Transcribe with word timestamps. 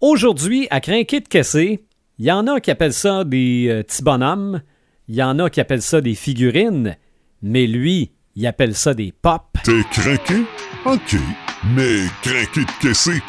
Aujourd'hui, 0.00 0.68
à 0.70 0.80
Crinquet 0.80 1.18
de 1.22 1.26
Caissé, 1.26 1.84
il 2.20 2.24
y 2.24 2.30
en 2.30 2.46
a 2.46 2.60
qui 2.60 2.70
appellent 2.70 2.92
ça 2.92 3.24
des 3.24 3.66
euh, 3.68 3.82
petits 3.82 4.04
bonhommes, 4.04 4.62
il 5.08 5.16
y 5.16 5.22
en 5.24 5.40
a 5.40 5.50
qui 5.50 5.60
appellent 5.60 5.82
ça 5.82 6.00
des 6.00 6.14
figurines, 6.14 6.96
mais 7.42 7.66
lui, 7.66 8.12
il 8.36 8.46
appelle 8.46 8.76
ça 8.76 8.94
des 8.94 9.10
pop. 9.10 9.42
T'es 9.64 9.82
craqué? 9.90 10.44
OK. 10.84 11.16
Mais 11.74 12.04
craqué 12.22 12.60
de 12.60 12.80
caissé. 12.80 13.20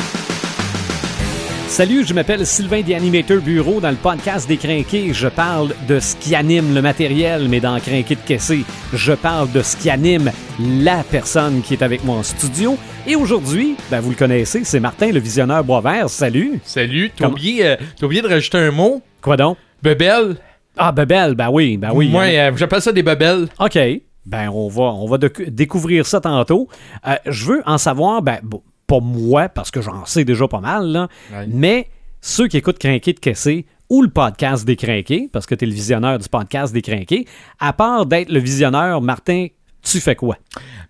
Salut, 1.69 2.03
je 2.03 2.13
m'appelle 2.13 2.45
Sylvain 2.45 2.81
des 2.81 2.95
Animateurs 2.95 3.41
Bureau. 3.41 3.79
Dans 3.79 3.91
le 3.91 3.95
podcast 3.95 4.47
des 4.49 4.57
Crinqués, 4.57 5.13
je 5.13 5.27
parle 5.27 5.69
de 5.87 5.99
ce 5.99 6.15
qui 6.17 6.35
anime 6.35 6.73
le 6.73 6.81
matériel, 6.81 7.47
mais 7.47 7.59
dans 7.61 7.79
Crinqué 7.79 8.15
de 8.15 8.19
Caissé, 8.21 8.65
je 8.91 9.13
parle 9.13 9.49
de 9.51 9.61
ce 9.61 9.77
qui 9.77 9.89
anime 9.89 10.31
la 10.59 11.03
personne 11.09 11.61
qui 11.61 11.75
est 11.75 11.83
avec 11.83 12.03
moi 12.03 12.17
en 12.17 12.23
studio. 12.23 12.75
Et 13.07 13.15
aujourd'hui, 13.15 13.75
ben 13.91 14.01
vous 14.01 14.09
le 14.09 14.15
connaissez, 14.15 14.63
c'est 14.65 14.79
Martin, 14.79 15.11
le 15.11 15.19
visionneur 15.19 15.63
Boisvert. 15.63 16.09
Salut! 16.09 16.59
Salut, 16.65 17.11
t'as 17.15 17.25
Comment- 17.25 17.35
oublié, 17.37 17.65
euh, 17.65 17.75
t'as 17.97 18.05
oublié 18.07 18.21
de 18.23 18.27
rajouter 18.27 18.57
un 18.57 18.71
mot? 18.71 19.01
Quoi 19.21 19.37
donc? 19.37 19.57
Bebel? 19.81 20.35
Ah, 20.75 20.91
Bebel, 20.91 21.35
ben 21.35 21.49
oui, 21.51 21.77
ben 21.77 21.91
oui. 21.93 22.09
Moi, 22.09 22.23
euh, 22.23 22.51
j'appelle 22.57 22.81
ça 22.81 22.91
des 22.91 23.03
bebelles. 23.03 23.47
OK. 23.59 23.77
Ben, 24.25 24.49
on 24.49 24.67
va, 24.67 24.83
on 24.83 25.07
va 25.07 25.17
découvrir 25.47 26.05
ça 26.05 26.19
tantôt. 26.19 26.67
Euh, 27.07 27.15
je 27.25 27.45
veux 27.45 27.61
en 27.65 27.77
savoir, 27.77 28.21
ben, 28.21 28.39
bon, 28.43 28.61
pas 28.89 28.99
moi, 28.99 29.47
parce 29.49 29.71
que 29.71 29.81
j'en 29.81 30.03
sais 30.05 30.25
déjà 30.25 30.47
pas 30.47 30.59
mal, 30.59 30.87
là, 30.87 31.07
Ouais. 31.31 31.47
mais 31.47 31.87
ceux 32.21 32.47
qui 32.47 32.57
écoutent 32.57 32.79
Crinqué 32.79 33.13
de 33.13 33.19
Caissé 33.19 33.65
ou 33.89 34.01
le 34.01 34.09
podcast 34.09 34.65
des 34.65 34.75
Crinqués, 34.75 35.29
parce 35.31 35.45
que 35.45 35.55
tu 35.55 35.63
es 35.65 35.67
le 35.67 35.73
visionneur 35.73 36.17
du 36.19 36.27
podcast 36.27 36.73
des 36.73 36.81
Crinqués, 36.81 37.25
à 37.59 37.71
part 37.73 38.05
d'être 38.05 38.29
le 38.31 38.39
visionneur, 38.39 39.01
Martin, 39.01 39.47
tu 39.83 39.99
fais 39.99 40.15
quoi? 40.15 40.37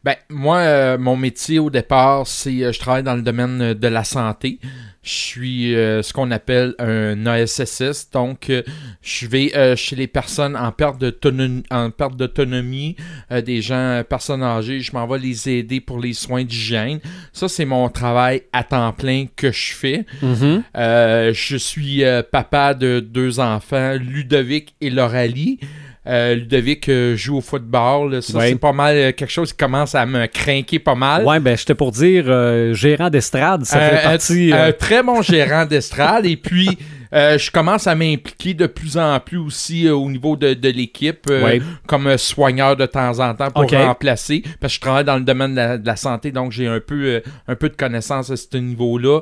Ben, 0.04 0.16
moi, 0.30 0.58
euh, 0.60 0.98
mon 0.98 1.18
métier 1.18 1.60
au 1.60 1.70
départ, 1.70 2.26
c'est 2.26 2.64
euh, 2.64 2.72
je 2.72 2.80
travaille 2.80 3.04
dans 3.04 3.16
le 3.16 3.22
domaine 3.22 3.62
euh, 3.62 3.74
de 3.74 3.88
la 3.88 4.06
santé. 4.06 4.60
Je 5.04 5.10
suis 5.12 5.76
euh, 5.76 6.02
ce 6.02 6.14
qu'on 6.14 6.32
appelle 6.32 6.74
un 6.80 7.26
ASSS, 7.26 8.10
donc 8.12 8.52
je 9.02 9.28
vais 9.28 9.76
chez 9.78 9.96
les 9.96 10.08
personnes 10.08 10.58
en 10.58 10.72
perte 10.74 11.00
d'autonomie, 11.00 12.96
des 13.46 13.62
gens, 13.62 14.04
personnes 14.08 14.44
âgées, 14.44 14.82
je 14.82 14.92
m'en 14.92 15.08
vais 15.08 15.18
les 15.20 15.50
aider 15.50 15.80
pour 15.80 16.00
les 16.00 16.12
soins 16.14 16.44
d'hygiène. 16.44 17.00
Ça, 17.32 17.48
c'est 17.48 17.64
mon 17.66 17.88
travail 17.88 18.44
à 18.52 18.66
temps 18.66 18.92
plein 18.92 19.28
que 19.34 19.54
je 19.54 19.72
fais. 19.74 20.06
Euh, 20.76 21.34
je 21.34 21.58
suis 21.58 22.04
papa 22.32 22.74
de 22.74 23.00
deux 23.00 23.40
enfants, 23.40 23.94
Ludovic 23.94 24.76
et 24.82 24.90
Loralie. 24.90 25.60
Euh, 26.10 26.36
Ludovic 26.36 26.90
euh, 26.90 27.16
joue 27.16 27.38
au 27.38 27.42
football. 27.42 28.14
là. 28.14 28.22
Ça, 28.22 28.38
Ouais. 28.38 28.50
c'est 28.50 28.56
pas 28.60 28.74
mal 28.74 28.96
euh, 28.96 29.12
quelque 29.12 29.30
chose 29.32 29.52
qui 29.52 29.58
commence 29.58 29.94
à 29.94 30.06
me 30.06 30.26
craquer 30.26 30.80
pas 30.80 30.96
mal. 30.96 31.24
Ouais, 31.24 31.40
ben, 31.40 31.56
j'étais 31.56 31.76
pour 31.76 31.92
dire 31.92 32.24
euh, 32.28 32.74
gérant 32.74 33.10
d'estrade, 33.12 33.64
ça 33.66 33.80
fait 33.80 33.98
Euh, 34.00 34.04
partie. 34.04 34.52
un, 34.52 34.58
euh, 34.58 34.68
un 34.70 34.72
très 34.72 35.04
bon 35.04 35.22
gérant 35.22 35.66
d'estrade. 35.66 36.26
et 36.26 36.36
puis, 36.36 36.70
euh, 37.14 37.38
je 37.38 37.50
commence 37.52 37.88
à 37.88 37.96
m'impliquer 37.96 38.54
de 38.54 38.68
plus 38.68 38.98
en 38.98 39.20
plus 39.20 39.38
aussi 39.38 39.88
euh, 39.88 39.96
au 39.96 40.10
niveau 40.10 40.36
de, 40.36 40.54
de 40.54 40.70
l'équipe, 40.70 41.26
euh, 41.30 41.44
Ouais. 41.44 41.62
comme 41.88 42.18
soigneur 42.18 42.76
de 42.76 42.86
temps 42.86 43.20
en 43.20 43.34
temps 43.34 43.50
pour 43.52 43.64
Ok. 43.64 43.72
remplacer. 43.72 44.44
Parce 44.60 44.74
que 44.74 44.76
je 44.76 44.82
travaille 44.82 45.04
dans 45.06 45.18
le 45.18 45.24
domaine 45.24 45.52
de 45.52 45.56
la, 45.56 45.78
de 45.78 45.86
la 45.88 45.96
santé, 45.96 46.32
donc 46.32 46.52
j'ai 46.52 46.68
un 46.68 46.80
peu, 46.80 47.22
un 47.48 47.56
peu 47.56 47.70
de 47.70 47.76
connaissances 47.76 48.30
à 48.30 48.36
ce 48.38 48.58
niveau-là. 48.58 49.22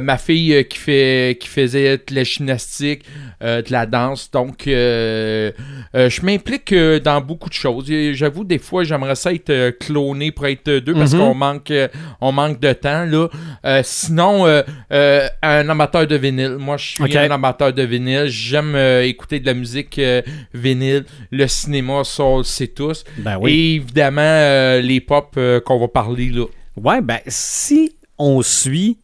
Ma 0.00 0.18
fille 0.18 0.64
qui, 0.68 0.78
fait, 0.78 1.38
qui 1.40 1.48
faisait 1.48 1.96
de 1.98 2.14
la 2.14 2.24
gymnastique, 2.24 3.04
de 3.40 3.70
la 3.72 3.86
danse, 3.86 4.30
donc 4.30 4.64
je 4.66 6.24
m'implique 6.24 6.74
dans 7.04 7.20
beaucoup 7.20 7.48
de 7.48 7.54
choses. 7.54 7.86
J'avoue, 8.12 8.44
des 8.44 8.58
fois, 8.58 8.84
j'aimerais 8.84 9.14
ça 9.14 9.32
être 9.32 9.70
cloné 9.78 10.30
pour 10.32 10.46
être 10.46 10.70
deux 10.78 10.94
parce 10.94 11.12
Mhm. 11.12 11.18
qu'on 11.20 11.34
manque, 11.34 11.72
on 12.20 12.32
manque 12.32 12.60
de 12.60 12.72
temps. 12.72 13.04
Là. 13.04 13.82
Sinon, 13.82 14.46
un 14.90 15.68
amateur 15.68 16.06
de 16.06 16.16
vinyle. 16.16 16.56
Moi, 16.58 16.76
je 16.76 16.91
suis 16.92 17.04
Ok. 17.04 17.16
un 17.16 17.30
amateur 17.30 17.72
de 17.72 17.82
vinyle. 17.82 18.26
J'aime 18.26 18.74
euh, 18.74 19.04
écouter 19.04 19.40
de 19.40 19.46
la 19.46 19.54
musique 19.54 19.98
euh, 19.98 20.22
vinyle, 20.54 21.04
le 21.30 21.46
cinéma, 21.46 22.02
le 22.18 22.42
sait 22.44 22.68
tous. 22.68 23.04
ben 23.18 23.38
oui. 23.40 23.52
Et 23.52 23.74
évidemment, 23.76 24.20
euh, 24.22 24.80
les 24.80 25.00
pop 25.00 25.38
qu'on 25.64 25.78
va 25.78 25.88
parler 25.88 26.30
là. 26.30 26.46
Ouais, 26.76 27.00
ben, 27.00 27.18
si 27.26 27.94
on 28.18 28.42
suit 28.42 28.98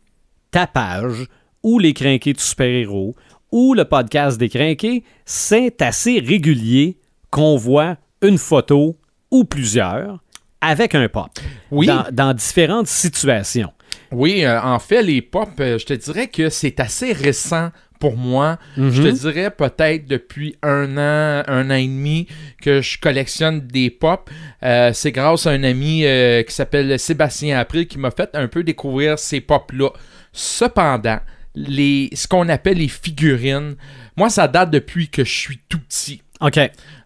ta 0.51 0.67
page 0.67 1.27
ou 1.63 1.79
les 1.79 1.93
crinqués 1.93 2.33
de 2.33 2.41
super-héros 2.41 3.15
ou 3.53 3.75
le 3.75 3.85
podcast 3.85 4.39
des 4.39 4.49
crinqués, 4.49 5.05
c'est 5.25 5.81
assez 5.83 6.21
régulier 6.21 6.99
qu'on 7.31 7.57
voit 7.57 7.97
une 8.23 8.39
photo 8.39 8.97
ou 9.31 9.45
plusieurs 9.45 10.19
avec 10.61 10.95
un 10.95 11.09
pop 11.09 11.29
Oui. 11.71 11.87
dans, 11.87 12.07
dans 12.11 12.35
différentes 12.35 12.87
situations. 12.89 13.73
Oui, 14.13 14.45
euh, 14.45 14.61
en 14.61 14.79
fait, 14.79 15.03
les 15.03 15.23
pop, 15.23 15.51
euh, 15.61 15.79
je 15.79 15.87
te 15.87 15.93
dirais 15.93 16.29
que 16.29 16.49
c'est 16.49 16.81
assez 16.81 17.13
récent 17.13 17.71
pour 18.01 18.17
moi. 18.17 18.59
Mhm. 18.77 18.91
Je 18.91 19.03
te 19.03 19.09
dirais 19.09 19.51
peut-être 19.51 20.07
depuis 20.07 20.57
un 20.63 20.97
an, 20.97 21.43
un 21.47 21.71
an 21.71 21.75
et 21.75 21.87
demi 21.87 22.27
que 22.63 22.81
je 22.81 22.99
collectionne 22.99 23.61
des 23.67 23.91
pop. 23.91 24.31
Euh, 24.63 24.93
c'est 24.93 25.13
grâce 25.13 25.47
à 25.47 25.51
un 25.51 25.65
ami 25.65 26.05
qui 26.47 26.55
s'appelle 26.55 26.99
Sébastien 26.99 27.59
April 27.59 27.89
qui 27.89 27.99
m'a 27.99 28.13
fait 28.13 28.31
un 28.35 28.47
peu 28.47 28.63
découvrir 28.63 29.19
ces 29.19 29.41
pop-là. 29.41 29.91
Cependant, 30.33 31.19
les, 31.57 32.09
ce 32.13 32.29
qu'on 32.29 32.49
appelle 32.49 32.79
les 32.79 32.89
figurines, 32.89 33.75
moi, 34.17 34.31
ça 34.31 34.47
date 34.47 34.71
depuis 34.71 35.09
que 35.09 35.25
je 35.25 35.33
suis 35.33 35.61
tout 35.69 35.81
petit. 35.81 36.23
OK. 36.41 36.59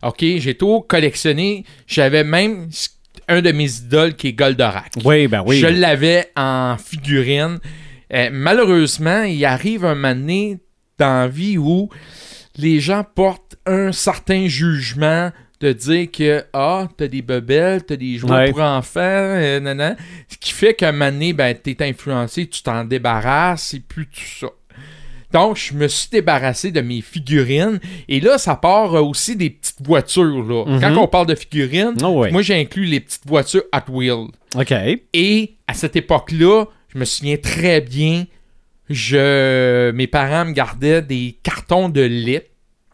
OK, 0.02 0.18
j'ai 0.20 0.54
tout 0.54 0.82
collectionné. 0.82 1.64
J'avais 1.86 2.24
même 2.24 2.68
un 3.28 3.40
de 3.42 3.52
mes 3.52 3.70
idoles 3.78 4.14
qui 4.14 4.28
est 4.28 4.32
Goldorak. 4.32 4.92
Oui, 5.04 5.26
ben 5.28 5.42
oui. 5.46 5.58
Je 5.58 5.66
l'avais 5.66 6.30
en 6.36 6.76
figurine. 6.78 7.58
Euh, 8.12 8.28
malheureusement, 8.32 9.22
il 9.22 9.44
arrive 9.44 9.84
un 9.84 9.94
moment 9.94 10.14
donné 10.14 10.58
dans 10.98 11.22
la 11.22 11.28
vie 11.28 11.58
où 11.58 11.88
les 12.56 12.80
gens 12.80 13.04
portent 13.04 13.56
un 13.66 13.92
certain 13.92 14.46
jugement 14.48 15.30
de 15.60 15.72
dire 15.72 16.10
que 16.10 16.44
ah 16.52 16.88
t'as 16.96 17.06
des 17.06 17.22
bebelles, 17.22 17.84
t'as 17.84 17.96
des 17.96 18.16
jouets 18.16 18.30
Ouais. 18.32 18.50
pour 18.50 18.60
enfants, 18.62 19.00
euh, 19.00 19.94
ce 20.28 20.36
qui 20.36 20.52
fait 20.52 20.74
qu'à 20.74 20.88
un 20.88 20.92
moment 20.92 21.12
donné, 21.12 21.32
ben 21.32 21.54
t'es 21.54 21.76
influencé, 21.80 22.48
tu 22.48 22.62
t'en 22.62 22.84
débarrasses 22.84 23.72
et 23.74 23.80
plus 23.80 24.06
tout 24.06 24.20
ça. 24.40 24.48
Donc, 25.32 25.56
je 25.56 25.74
me 25.74 25.88
suis 25.88 26.08
débarrassé 26.10 26.70
de 26.70 26.80
mes 26.80 27.00
figurines. 27.00 27.80
Et 28.08 28.20
là, 28.20 28.38
ça 28.38 28.54
part 28.56 28.94
euh, 28.94 29.00
aussi 29.00 29.34
des 29.36 29.50
petites 29.50 29.84
voitures. 29.84 30.42
Là. 30.44 30.64
Mhm. 30.66 30.80
Quand 30.80 30.96
on 30.98 31.08
parle 31.08 31.26
de 31.26 31.34
figurines, 31.34 31.94
Oh 32.04 32.20
ouais. 32.20 32.30
moi, 32.30 32.42
j'ai 32.42 32.54
inclus 32.60 32.84
les 32.84 33.00
petites 33.00 33.26
voitures 33.26 33.62
Hot 33.74 33.90
Wheels. 33.92 34.28
OK. 34.54 34.74
Et 35.14 35.54
à 35.66 35.74
cette 35.74 35.96
époque-là, 35.96 36.66
je 36.94 36.98
me 36.98 37.04
souviens 37.04 37.36
très 37.38 37.80
bien, 37.80 38.24
je, 38.90 39.90
mes 39.92 40.06
parents 40.06 40.44
me 40.44 40.52
gardaient 40.52 41.02
des 41.02 41.38
cartons 41.42 41.88
de 41.88 42.02
lait 42.02 42.48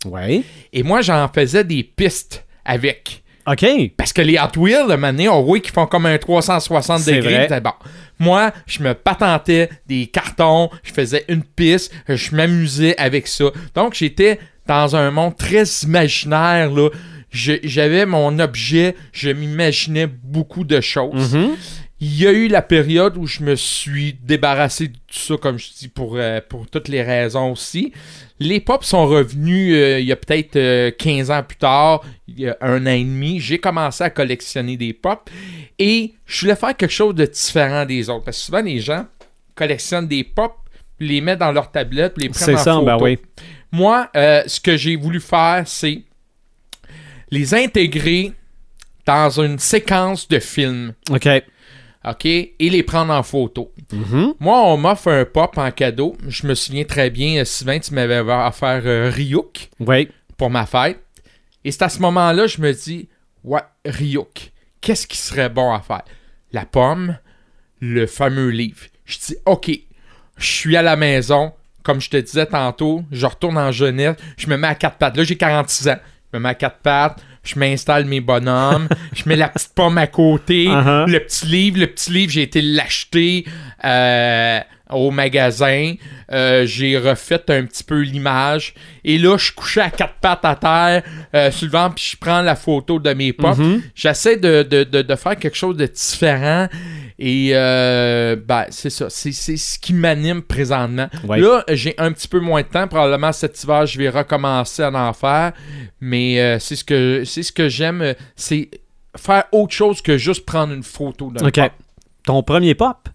Ouais. 0.05 0.43
et 0.73 0.85
moi, 0.85 1.01
j'en 1.01 1.27
faisais 1.29 1.65
des 1.65 1.83
pistes 1.83 2.47
avec. 2.65 3.25
OK. 3.51 3.67
Parce 3.97 4.13
que 4.13 4.21
les 4.23 4.39
Hot 4.39 4.59
Wheels, 4.61 4.87
moment 4.89 5.09
donné, 5.09 5.29
on 5.29 5.43
voit 5.43 5.61
qu'ils 5.61 5.73
font 5.73 5.87
comme 5.87 6.07
un 6.07 6.19
360 6.19 7.01
C'est 7.01 7.15
degrés. 7.17 7.47
vrai. 7.47 7.61
Bon. 7.61 7.73
Moi, 8.19 8.53
je 8.67 8.83
me 8.83 8.95
patentais 8.95 9.71
des 9.87 10.07
cartons, 10.07 10.71
je 10.83 10.93
faisais 10.93 11.25
une 11.29 11.43
piste, 11.43 11.93
je 12.09 12.35
m'amusais 12.35 12.97
avec 12.99 13.27
ça. 13.27 13.47
Donc, 13.75 13.95
j'étais 13.95 14.39
dans 14.67 14.97
un 14.97 15.11
monde 15.11 15.37
très 15.37 15.65
imaginaire, 15.85 16.71
là. 16.71 16.89
J'avais 17.31 18.07
mon 18.07 18.39
objet, 18.39 18.95
je 19.13 19.29
m'imaginais 19.31 20.07
beaucoup 20.07 20.65
de 20.65 20.81
choses. 20.81 21.35
Mhm. 21.35 21.51
Il 22.01 22.17
y 22.17 22.27
a 22.29 22.33
eu 22.33 22.47
la 22.47 22.63
période 22.63 23.17
où 23.17 23.27
je 23.27 23.43
me 23.43 23.57
suis 23.57 24.13
débarrassé 24.23 24.87
de 24.89 24.93
tout 24.93 25.19
ça, 25.19 25.37
comme 25.37 25.59
je 25.59 25.67
dis, 25.77 25.89
pour, 25.89 26.15
euh, 26.17 26.41
pour 26.49 26.69
toutes 26.69 26.87
les 26.89 27.03
raisons 27.03 27.51
aussi. 27.53 27.93
Les 28.39 28.61
pop 28.61 28.85
sont 28.85 29.05
revenus 29.07 29.75
euh, 29.75 29.99
il 29.99 30.07
y 30.07 30.13
a 30.13 30.17
peut-être 30.17 30.55
euh, 30.55 30.93
15 30.97 31.31
ans 31.33 31.43
plus 31.43 31.57
tard, 31.57 32.03
il 32.29 32.39
y 32.41 32.49
a 32.49 32.57
un 32.61 32.87
an 32.87 32.91
et 32.91 33.03
demi. 33.03 33.41
J'ai 33.41 33.59
commencé 33.59 34.05
à 34.05 34.11
collectionner 34.11 34.77
des 34.77 34.93
pop 34.93 35.29
et 35.81 36.15
je 36.25 36.41
voulais 36.43 36.55
faire 36.55 36.77
quelque 36.77 36.93
chose 36.93 37.17
de 37.17 37.27
différent 37.27 37.85
des 37.85 38.09
autres. 38.09 38.25
Parce 38.27 38.39
que 38.39 38.45
souvent, 38.45 38.63
les 38.63 38.79
gens 38.79 39.05
collectionnent 39.57 40.07
des 40.07 40.23
pop, 40.23 40.55
les 41.01 41.21
mettent 41.21 41.41
dans 41.41 41.51
leur 41.53 41.73
tablette, 41.73 42.15
les 42.17 42.29
prennent 42.29 42.45
C'est 42.45 42.55
en 42.55 42.59
ça, 42.59 42.73
photo. 42.75 42.87
ben 42.87 42.99
oui. 43.01 43.19
Moi, 43.73 44.09
euh, 44.15 44.45
ce 44.47 44.61
que 44.61 44.77
j'ai 44.77 44.95
voulu 44.95 45.19
faire, 45.21 45.65
c'est 45.67 46.03
les 47.31 47.55
intégrer 47.55 48.33
dans 49.05 49.41
une 49.41 49.59
séquence 49.59 50.29
de 50.29 50.39
films. 50.39 50.93
OK. 51.11 51.29
OK? 52.05 52.25
Et 52.27 52.53
les 52.61 52.83
prendre 52.83 53.13
en 53.13 53.23
photo. 53.23 53.73
Mhm. 53.93 54.35
Moi, 54.41 54.61
on 54.65 54.77
m'offre 54.77 55.09
un 55.11 55.25
pop 55.25 55.57
en 55.59 55.71
cadeau. 55.71 56.17
Je 56.27 56.47
me 56.47 56.55
souviens 56.55 56.85
très 56.85 57.11
bien, 57.11 57.41
euh, 57.41 57.45
Sylvain, 57.45 57.79
tu 57.81 57.93
m'avais 57.95 58.19
offert 58.21 58.83
euh, 58.85 59.11
Ryuk 59.13 59.71
Oui. 59.81 60.09
pour 60.37 60.51
ma 60.51 60.65
fête. 60.67 60.99
Et 61.65 61.73
c'est 61.73 61.83
à 61.83 61.89
ce 61.89 61.99
moment-là, 62.01 62.47
je 62.47 62.61
me 62.61 62.73
dis, 62.73 63.09
ouais, 63.45 63.61
Ryuk, 63.85 64.53
qu'est-ce 64.81 65.07
qui 65.07 65.17
serait 65.19 65.49
bon 65.51 65.73
à 65.73 65.81
faire? 65.81 66.03
La 66.53 66.65
pomme, 66.65 67.19
le 67.81 68.07
fameux 68.07 68.49
livre. 68.51 68.87
Je 69.05 69.19
dis, 69.19 69.37
OK, 69.45 69.71
je 70.37 70.47
suis 70.47 70.77
à 70.77 70.83
la 70.83 70.97
maison. 70.97 71.53
Comme 71.83 72.01
je 72.01 72.11
te 72.11 72.17
disais 72.19 72.47
tantôt, 72.47 73.03
je 73.11 73.25
retourne 73.27 73.57
en 73.57 73.73
jeunesse, 73.73 74.17
je 74.37 74.47
me 74.49 74.57
mets 74.57 74.67
à 74.69 74.75
quatre 74.75 74.97
pattes. 74.99 75.17
Là, 75.17 75.25
j'ai 75.25 75.37
46 75.37 75.89
ans. 75.89 75.97
Je 76.33 76.39
me 76.39 76.43
mets 76.43 76.51
à 76.51 76.55
quatre 76.55 76.79
pattes, 76.79 77.19
je 77.49 77.59
m'installe 77.59 78.05
mes 78.05 78.21
bonhommes, 78.21 78.89
je 79.15 79.23
mets 79.27 79.37
la 79.37 79.49
petite 79.49 79.73
pomme 79.75 79.99
à 79.99 80.07
côté, 80.07 80.67
Uh-huh. 80.69 81.07
le 81.09 81.21
petit 81.21 81.47
livre, 81.47 81.79
le 81.81 81.87
petit 81.87 82.11
livre, 82.13 82.33
j'ai 82.33 82.43
été 82.43 82.61
l'acheter 82.63 83.45
euh, 83.85 84.61
au 84.91 85.11
magasin. 85.11 85.95
Euh, 86.33 86.67
j'ai 86.67 86.97
refait 86.99 87.43
un 87.51 87.65
petit 87.65 87.85
peu 87.85 88.01
l'image. 88.01 88.75
Et 89.05 89.19
là, 89.19 89.37
je 89.39 89.53
couchais 89.53 89.81
à 89.81 89.91
quatre 89.91 90.15
pattes 90.21 90.45
à 90.45 90.55
terre 90.57 91.03
euh, 91.35 91.51
sur 91.51 91.67
le 91.67 91.73
ventre, 91.73 91.95
puis 91.97 92.11
je 92.13 92.17
prends 92.19 92.43
la 92.43 92.55
photo 92.55 92.99
de 92.99 93.13
mes 93.15 93.33
potes. 93.33 93.59
Mhm. 93.59 93.83
J'essaie 93.95 94.37
de, 94.37 94.63
de, 94.63 94.85
de, 94.85 95.03
de 95.03 95.15
faire 95.15 95.37
quelque 95.37 95.57
chose 95.57 95.77
de 95.77 95.87
différent. 95.87 96.69
Et 97.21 97.51
euh, 97.53 98.37
ben, 98.37 98.67
c'est 98.71 98.91
ça. 98.91 99.11
C'est, 99.11 99.33
c'est 99.33 99.57
ce 99.57 99.79
qui 99.79 99.93
m'anime 99.93 100.41
présentement. 100.43 101.09
Ouais. 101.27 101.41
Là, 101.41 101.65
j'ai 101.69 101.95
un 101.99 102.13
petit 102.13 102.29
peu 102.29 102.39
moins 102.39 102.63
de 102.63 102.69
temps. 102.69 102.87
Probablement 102.87 103.33
cet 103.33 103.61
hiver, 103.63 103.87
je 103.87 103.99
vais 103.99 104.09
recommencer 104.09 104.83
à 104.83 104.91
en 104.93 105.13
faire. 105.13 105.53
Mais 106.01 106.41
euh, 106.41 106.59
c'est 106.61 106.77
ce 106.77 106.85
que 106.85 107.25
c'est 107.25 107.43
ce 107.43 107.51
que 107.53 107.69
j'aime. 107.69 108.15
C'est 108.37 108.71
faire 109.17 109.45
autre 109.51 109.73
chose 109.73 110.01
que 110.01 110.17
juste 110.17 110.47
prendre 110.47 110.73
une 110.73 110.85
photo 110.85 111.33
d'un 111.33 111.47
OK. 111.49 111.55
pop. 111.57 111.73
Ton 112.25 112.43
premier 112.45 112.75
pop? 112.77 113.09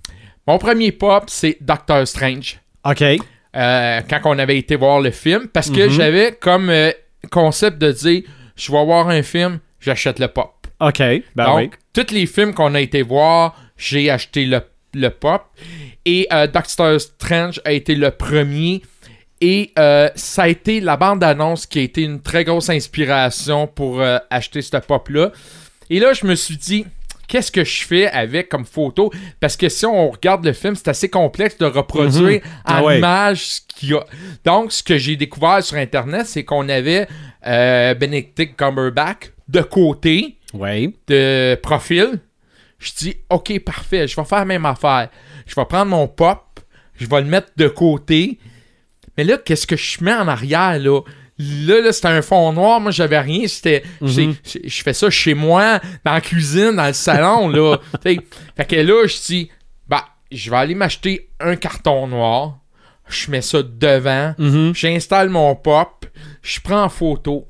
Mon 0.48 0.58
premier 0.58 0.92
pop, 0.92 1.24
c'est 1.28 1.58
Doctor 1.62 2.06
Strange. 2.06 2.60
OK. 2.84 3.02
Euh, 3.56 4.02
quand 4.10 4.20
on 4.26 4.38
avait 4.40 4.58
été 4.58 4.76
voir 4.76 5.00
le 5.00 5.12
film. 5.12 5.48
Parce 5.48 5.70
que 5.70 5.84
Mhm. 5.86 5.90
j'avais 5.90 6.32
comme 6.34 6.70
concept 7.32 7.78
de 7.78 7.92
dire 7.94 8.24
je 8.58 8.70
vais 8.72 8.84
voir 8.84 9.08
un 9.08 9.24
film, 9.24 9.60
j'achète 9.80 10.20
le 10.20 10.28
pop. 10.28 10.52
OK. 10.82 10.98
Ben 10.98 11.24
Donc, 11.46 11.56
oui. 11.58 11.70
tous 11.94 12.14
les 12.14 12.26
films 12.26 12.54
qu'on 12.54 12.76
a 12.76 12.82
été 12.82 13.02
voir, 13.04 13.56
j'ai 13.84 14.10
acheté 14.10 14.46
le, 14.46 14.62
le 14.94 15.10
pop. 15.10 15.44
Et 16.06 16.28
euh, 16.32 16.48
Doctor 16.48 17.00
Strange 17.00 17.62
a 17.66 17.72
été 17.72 17.96
le 17.96 18.12
premier. 18.12 18.82
Et 19.42 19.72
euh, 19.78 20.10
ça 20.16 20.44
a 20.44 20.48
été 20.48 20.80
la 20.80 20.96
bande-annonce 20.96 21.66
qui 21.66 21.80
a 21.80 21.82
été 21.82 22.02
une 22.04 22.22
très 22.22 22.46
grosse 22.46 22.70
inspiration 22.70 23.68
pour 23.68 24.00
euh, 24.00 24.18
acheter 24.30 24.62
ce 24.62 24.78
pop-là. 24.78 25.32
Et 25.90 26.00
là, 26.00 26.14
je 26.14 26.26
me 26.26 26.36
suis 26.36 26.56
dit, 26.56 26.86
qu'est-ce 27.28 27.52
que 27.52 27.66
je 27.66 27.84
fais 27.84 28.08
avec 28.08 28.48
comme 28.48 28.64
photo? 28.64 29.12
Parce 29.42 29.58
que 29.58 29.68
si 29.68 29.86
on 29.86 30.12
regarde 30.12 30.46
le 30.46 30.54
film, 30.54 30.76
c'est 30.76 30.88
assez 30.88 31.10
complexe 31.10 31.58
de 31.58 31.66
reproduire 31.66 32.42
en 32.66 32.84
ouais. 32.84 33.00
image 33.00 33.46
ce 33.46 33.62
qu'il 33.68 33.90
y 33.90 33.94
a. 33.96 34.06
Donc, 34.46 34.72
ce 34.72 34.82
que 34.82 34.98
j'ai 34.98 35.18
découvert 35.18 35.62
sur 35.62 35.76
Internet, 35.76 36.26
c'est 36.26 36.46
qu'on 36.46 36.70
avait 36.70 37.08
euh, 37.46 37.94
Benedict 37.96 38.56
Cumberbatch 38.56 39.34
de 39.50 39.62
côté 39.62 40.38
de 40.54 41.56
profil. 41.56 42.20
Je 42.84 42.92
dis, 42.98 43.16
OK, 43.30 43.58
parfait, 43.60 44.08
je 44.08 44.16
vais 44.16 44.26
faire 44.26 44.40
la 44.40 44.46
même 44.46 44.66
affaire. 44.66 45.10
Je 45.46 45.56
vais 45.56 45.66
prendre 45.66 45.86
mon 45.86 46.08
pop, 46.08 46.60
je 46.96 47.08
vais 47.08 47.22
le 47.22 47.28
mettre 47.28 47.52
de 47.56 47.70
côté. 47.70 48.40
Mais 49.18 49.24
là, 49.24 49.38
qu'est-ce 49.38 49.66
que 49.66 49.78
je 49.78 50.04
mets 50.04 50.14
en 50.14 50.28
arrière, 50.28 50.78
là? 50.80 51.02
Là, 51.40 51.82
là 51.82 51.94
c'était 51.94 52.10
un 52.10 52.22
fond 52.22 52.52
noir. 52.52 52.82
Moi, 52.82 52.92
j'avais 52.92 53.20
rien. 53.20 53.48
C'était. 53.48 53.84
Mhm. 54.02 54.36
Je 54.66 54.84
fais 54.84 54.94
ça 54.94 55.10
chez 55.10 55.34
moi, 55.34 55.80
dans 56.04 56.14
la 56.14 56.22
cuisine, 56.22 56.76
dans 56.76 56.88
le 56.88 56.94
salon, 56.94 57.48
là. 57.48 57.78
Fait 58.04 58.18
que 58.68 58.76
là, 58.76 59.08
je 59.08 59.26
dis, 59.26 59.50
bah, 59.88 60.06
je 60.32 60.50
vais 60.50 60.58
aller 60.58 60.76
m'acheter 60.76 61.30
un 61.40 61.56
carton 61.56 62.08
noir. 62.08 62.60
Je 63.08 63.32
mets 63.32 63.42
ça 63.42 63.64
devant. 63.64 64.36
Mhm. 64.38 64.76
J'installe 64.76 65.30
mon 65.30 65.56
pop, 65.56 66.06
je 66.42 66.60
prends 66.60 66.84
en 66.84 66.90
photo. 66.90 67.48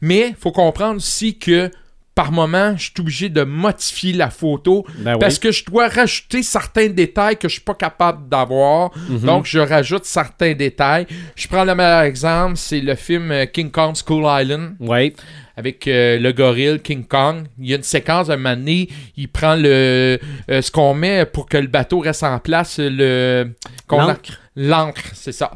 Mais 0.00 0.34
faut 0.38 0.52
comprendre 0.52 0.96
aussi 0.96 1.38
que 1.38 1.70
par 2.14 2.30
moment, 2.30 2.76
je 2.76 2.84
suis 2.84 2.92
obligé 3.00 3.28
de 3.28 3.42
modifier 3.42 4.12
la 4.12 4.30
photo 4.30 4.86
Ben 4.98 5.14
oui. 5.14 5.18
parce 5.20 5.38
que 5.40 5.50
je 5.50 5.64
dois 5.64 5.88
rajouter 5.88 6.42
certains 6.44 6.88
détails 6.88 7.36
que 7.36 7.48
je 7.48 7.54
suis 7.54 7.60
pas 7.62 7.74
capable 7.74 8.28
d'avoir. 8.28 8.92
Mhm. 9.08 9.18
Donc, 9.20 9.46
je 9.46 9.58
rajoute 9.58 10.04
certains 10.04 10.52
détails. 10.54 11.06
Je 11.34 11.48
prends 11.48 11.64
le 11.64 11.74
meilleur 11.74 12.02
exemple, 12.02 12.56
c'est 12.56 12.80
le 12.80 12.94
film 12.94 13.32
euh, 13.32 13.46
King 13.46 13.70
Kong 13.72 13.96
School 13.96 14.24
Island 14.26 14.76
Oui. 14.78 15.12
avec 15.56 15.88
euh, 15.88 16.18
le 16.20 16.30
gorille 16.32 16.78
King 16.80 17.04
Kong. 17.04 17.46
Il 17.58 17.66
y 17.68 17.72
a 17.72 17.76
une 17.76 17.82
séquence 17.82 18.30
à 18.30 18.34
un 18.34 18.36
moment 18.36 18.54
donné, 18.56 18.88
il 19.16 19.28
prend 19.28 19.56
le 19.56 20.20
euh, 20.50 20.62
ce 20.62 20.70
qu'on 20.70 20.94
met 20.94 21.26
pour 21.26 21.46
que 21.48 21.56
le 21.56 21.66
bateau 21.66 21.98
reste 21.98 22.22
en 22.22 22.38
place, 22.38 22.78
le 22.78 23.50
L'encre. 23.90 24.40
L'encre, 24.54 25.02
c'est 25.14 25.32
ça. 25.32 25.50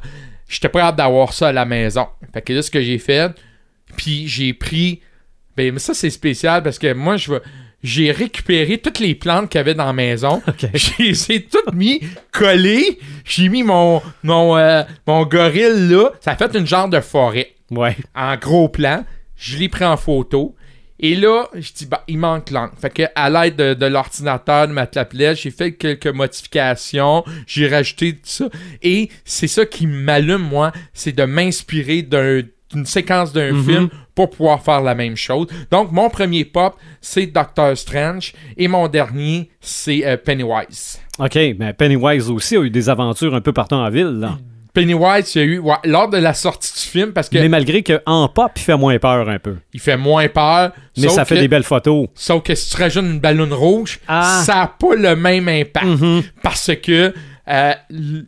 J'étais 0.48 0.68
pas 0.70 0.80
hâte 0.80 0.96
d'avoir 0.96 1.32
ça 1.32 1.48
à 1.48 1.52
la 1.52 1.64
maison. 1.64 2.06
Fait 2.32 2.42
que 2.42 2.52
là, 2.52 2.62
ce 2.62 2.70
que 2.70 2.80
j'ai 2.80 2.98
fait, 2.98 3.30
puis 3.96 4.26
j'ai 4.26 4.52
pris. 4.54 5.02
Ben, 5.58 5.72
mais 5.74 5.78
ça, 5.80 5.92
c'est 5.92 6.10
spécial 6.10 6.62
parce 6.62 6.78
que 6.78 6.92
moi, 6.94 7.16
je 7.16 7.32
vais. 7.32 7.40
J'ai 7.82 8.10
récupéré 8.10 8.78
toutes 8.78 8.98
les 8.98 9.14
plantes 9.14 9.50
qu'il 9.50 9.58
y 9.58 9.60
avait 9.60 9.74
dans 9.74 9.84
la 9.86 9.92
maison. 9.92 10.42
OK. 10.48 10.66
Je 10.74 10.90
les 10.98 11.30
ai 11.32 11.42
toutes 11.44 11.72
mis 11.74 12.00
collées. 12.32 12.98
J'ai 13.24 13.48
mis 13.48 13.62
mon, 13.62 14.02
mon, 14.24 14.56
euh, 14.56 14.82
mon 15.06 15.24
gorille 15.24 15.88
là. 15.88 16.10
Ça 16.20 16.32
a 16.32 16.36
fait 16.36 16.56
une 16.56 16.66
genre 16.66 16.88
de 16.88 17.00
forêt 17.00 17.52
Ouais. 17.70 17.96
en 18.16 18.34
gros 18.36 18.68
plan. 18.68 19.04
Je 19.36 19.58
l'ai 19.58 19.68
pris 19.68 19.84
en 19.84 19.96
photo. 19.96 20.56
Et 20.98 21.14
là, 21.14 21.46
je 21.54 21.70
dis, 21.72 21.86
bah, 21.86 22.02
il 22.08 22.18
manque 22.18 22.50
l'encre. 22.50 22.74
Fait 22.80 22.90
que, 22.90 23.02
à 23.14 23.30
l'aide 23.30 23.54
de, 23.54 23.74
de 23.74 23.86
l'ordinateur, 23.86 24.66
de 24.66 24.72
ma 24.72 24.88
tablette, 24.88 25.38
j'ai 25.38 25.52
fait 25.52 25.70
quelques 25.70 26.08
modifications. 26.08 27.22
J'ai 27.46 27.68
rajouté 27.68 28.14
tout 28.14 28.20
ça. 28.24 28.48
Et 28.82 29.08
c'est 29.24 29.46
ça 29.46 29.64
qui 29.66 29.86
m'allume, 29.86 30.38
moi, 30.42 30.72
c'est 30.92 31.12
de 31.14 31.22
m'inspirer 31.22 32.02
d'un- 32.02 32.42
d'une 32.72 32.84
séquence 32.86 33.32
d'un 33.32 33.52
Mhm. 33.52 33.64
film 33.64 33.88
pour 34.18 34.30
pouvoir 34.30 34.60
faire 34.60 34.80
la 34.80 34.96
même 34.96 35.14
chose. 35.16 35.46
Donc, 35.70 35.92
mon 35.92 36.10
premier 36.10 36.44
pop, 36.44 36.74
c'est 37.00 37.26
Doctor 37.26 37.76
Strange. 37.76 38.32
Et 38.56 38.66
mon 38.66 38.88
dernier, 38.88 39.48
c'est 39.60 40.04
euh, 40.04 40.16
Pennywise. 40.16 40.98
OK. 41.20 41.36
Mais 41.56 41.72
Pennywise 41.72 42.28
aussi 42.28 42.56
a 42.56 42.62
eu 42.62 42.70
des 42.70 42.88
aventures 42.88 43.32
un 43.32 43.40
peu 43.40 43.52
partout 43.52 43.76
en 43.76 43.88
ville, 43.90 44.18
là. 44.18 44.36
Pennywise, 44.74 45.34
il 45.34 45.38
y 45.38 45.40
a 45.40 45.44
eu, 45.44 45.58
ouais, 45.60 45.74
lors 45.84 46.08
de 46.08 46.18
la 46.18 46.34
sortie 46.34 46.72
du 46.72 46.80
film, 46.90 47.12
parce 47.12 47.28
que 47.28 47.38
Mais 47.38 47.48
malgré 47.48 47.82
qu'en 47.84 48.28
pop, 48.28 48.50
il 48.56 48.60
fait 48.62 48.76
moins 48.76 48.98
peur 48.98 49.28
un 49.28 49.38
peu. 49.38 49.56
il 49.72 49.80
fait 49.80 49.96
moins 49.96 50.26
peur. 50.28 50.72
Mais 50.96 51.08
ça 51.08 51.24
fait 51.24 51.36
que- 51.36 51.40
des 51.40 51.48
belles 51.48 51.62
photos. 51.64 52.08
Sauf 52.14 52.42
que 52.42 52.54
si 52.56 52.70
tu 52.74 52.76
rajoutes 52.82 53.04
une 53.04 53.20
ballonne 53.20 53.52
rouge, 53.52 54.00
Ah. 54.08 54.42
ça 54.44 54.54
n'a 54.56 54.66
pas 54.66 54.94
le 54.96 55.14
même 55.16 55.48
impact. 55.48 55.86
Mhm. 55.86 56.22
Parce 56.42 56.70
que 56.82 57.14
euh, 57.48 57.72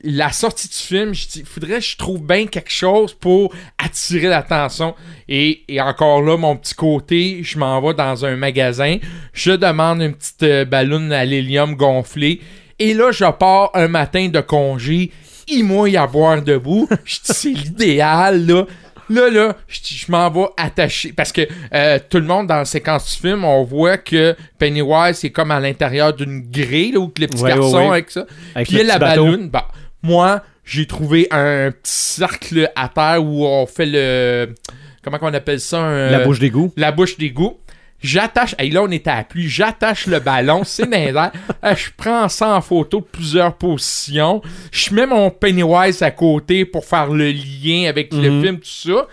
la 0.03 0.33
sortie 0.33 0.69
du 0.69 0.75
film, 0.75 1.15
je 1.15 1.29
dis, 1.29 1.45
faudrait 1.45 1.79
que 1.79 1.85
je 1.85 1.97
trouve 1.97 2.23
bien 2.23 2.47
quelque 2.47 2.71
chose 2.71 3.13
pour 3.13 3.53
attirer 3.79 4.29
l'attention. 4.29 4.95
Et, 5.29 5.63
et 5.69 5.81
encore 5.81 6.23
là, 6.23 6.37
mon 6.37 6.57
petit 6.57 6.75
côté, 6.75 7.43
je 7.43 7.59
m'en 7.59 7.81
vais 7.81 7.95
dans 7.95 8.25
un 8.25 8.37
magasin, 8.37 8.97
je 9.33 9.53
demande 9.53 10.03
une 10.03 10.15
petite 10.15 10.43
euh, 10.43 10.65
ballonne 10.65 11.13
à 11.13 11.25
l'hélium 11.25 11.75
gonflée. 11.75 12.41
Et 12.79 12.95
là, 12.95 13.13
je 13.13 13.31
pars 13.31 13.71
un 13.75 13.89
matin 13.89 14.29
de 14.29 14.41
congé, 14.41 15.11
il 15.49 15.65
mouille 15.65 15.97
à 15.97 16.07
boire 16.07 16.41
debout. 16.41 16.89
Je 17.05 17.17
dis, 17.17 17.21
c'est 17.25 17.51
l'idéal, 17.51 18.47
là. 18.47 18.67
Là, 19.11 19.29
là, 19.29 19.57
je 19.69 20.11
m'en 20.11 20.31
vais 20.31 20.47
attacher. 20.57 21.13
Parce 21.13 21.33
que 21.33 21.43
euh, 21.75 21.99
tout 22.09 22.19
le 22.19 22.25
monde, 22.27 22.47
dans 22.47 22.57
la 22.57 22.65
séquence 22.65 23.11
du 23.13 23.21
film, 23.29 23.45
on 23.45 23.65
voit 23.65 23.99
que 23.99 24.35
Pennywise 24.59 25.25
est 25.25 25.31
comme 25.31 25.51
à 25.51 25.59
l'intérieur 25.61 26.15
d'une 26.15 26.41
grille, 26.49 26.93
là, 26.93 27.01
où 27.01 27.09
que 27.09 27.21
le 27.21 27.27
petit 27.27 27.43
Ouais, 27.43 27.51
garçon 27.51 27.77
ouais, 27.77 27.83
ouais. 27.87 27.91
avec 27.93 28.11
ça. 28.11 28.25
Avec 28.55 28.69
Puis 28.69 28.77
il 28.77 28.87
y 28.87 28.91
a 28.91 28.93
la 28.93 28.99
balloune. 28.99 29.49
Bah, 29.51 29.69
moi, 30.03 30.43
j'ai 30.65 30.87
trouvé 30.87 31.27
un 31.31 31.71
petit 31.73 31.93
cercle 31.93 32.71
à 32.77 32.89
terre 32.89 33.23
où 33.25 33.45
on 33.45 33.67
fait 33.67 33.87
le. 33.87 34.55
Comment 35.03 35.19
qu'on 35.19 35.35
appelle 35.35 35.61
ça 35.61 35.81
un- 35.81 36.11
La 36.11 36.21
bouche 36.21 36.39
d'égout. 36.39 36.73
La 36.77 36.93
bouche 36.93 37.17
d'égout. 37.19 37.59
J'attache. 38.03 38.55
Et 38.59 38.71
là, 38.71 38.83
on 38.83 38.91
était 38.91 39.11
à 39.11 39.17
la 39.19 39.25
pluie. 39.25 39.49
J'attache 39.49 40.07
le 40.07 40.21
ballon. 40.21 40.63
C'est 40.65 40.87
dans. 40.87 41.31
Euh, 41.65 41.75
Je 41.77 41.89
prends 41.97 42.29
ça 42.29 42.55
en 42.57 42.61
photo 42.61 43.01
de 43.01 43.05
plusieurs 43.05 43.55
positions. 43.55 44.41
Je 44.73 44.95
mets 44.95 45.07
mon 45.07 45.31
Pennywise 45.31 46.03
à 46.03 46.11
côté 46.11 46.65
pour 46.65 46.85
faire 46.85 47.09
le 47.09 47.31
lien 47.31 47.89
avec 47.89 48.13
le 48.15 48.31
Mhm. 48.31 48.43
film, 48.43 48.57
tout 48.59 48.65
ça. 48.65 49.07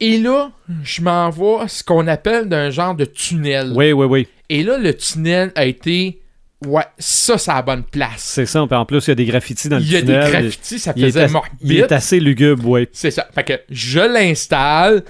Et 0.00 0.18
là, 0.18 0.50
je 0.82 1.00
m'en 1.02 1.30
vais 1.30 1.62
à 1.62 1.68
ce 1.68 1.82
qu'on 1.82 2.06
appelle 2.08 2.48
d'un 2.48 2.70
genre 2.70 2.94
de 2.94 3.04
tunnel. 3.04 3.72
Oui, 3.74 3.92
oui, 3.92 4.06
oui. 4.06 4.28
Et 4.50 4.62
là, 4.62 4.76
le 4.76 4.92
tunnel 4.94 5.52
a 5.54 5.64
été. 5.64 6.20
Ouais, 6.66 6.84
ça, 6.98 7.36
c'est 7.38 7.52
la 7.52 7.62
bonne 7.62 7.84
place. 7.84 8.12
C'est 8.22 8.46
ça. 8.46 8.62
En 8.62 8.84
plus, 8.86 9.06
il 9.06 9.10
y 9.10 9.12
a 9.12 9.14
des 9.14 9.24
graffitis 9.26 9.68
dans 9.68 9.76
le 9.76 9.82
Il 9.82 9.92
y 9.92 9.96
a 9.96 10.00
tunnel. 10.00 10.24
des 10.24 10.30
graffitis, 10.30 10.78
ça 10.78 10.92
faisait 10.94 11.28
morbide. 11.28 11.50
il 11.60 11.78
est 11.78 11.92
assez 11.92 12.20
lugubre, 12.20 12.66
oui. 12.68 12.88
C'est 12.92 13.10
ça. 13.10 13.26
Fait 13.34 13.44
que 13.44 13.60
je 13.70 14.00
l'installe, 14.00 15.02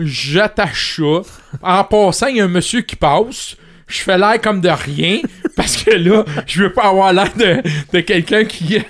j'attache 0.00 0.96
ça. 0.96 1.22
En 1.62 1.84
passant, 1.84 2.26
il 2.26 2.36
y 2.36 2.40
a 2.40 2.44
un 2.44 2.48
monsieur 2.48 2.80
qui 2.80 2.96
passe. 2.96 3.56
Je 3.86 3.98
fais 4.02 4.16
l'air 4.16 4.40
comme 4.40 4.60
de 4.60 4.68
rien 4.68 5.18
parce 5.56 5.76
que 5.76 5.90
là, 5.90 6.24
je 6.46 6.62
veux 6.62 6.72
pas 6.72 6.84
avoir 6.84 7.12
l'air 7.12 7.34
de, 7.36 7.60
de 7.92 8.00
quelqu'un 8.00 8.44
qui. 8.44 8.64
Il 8.74 8.84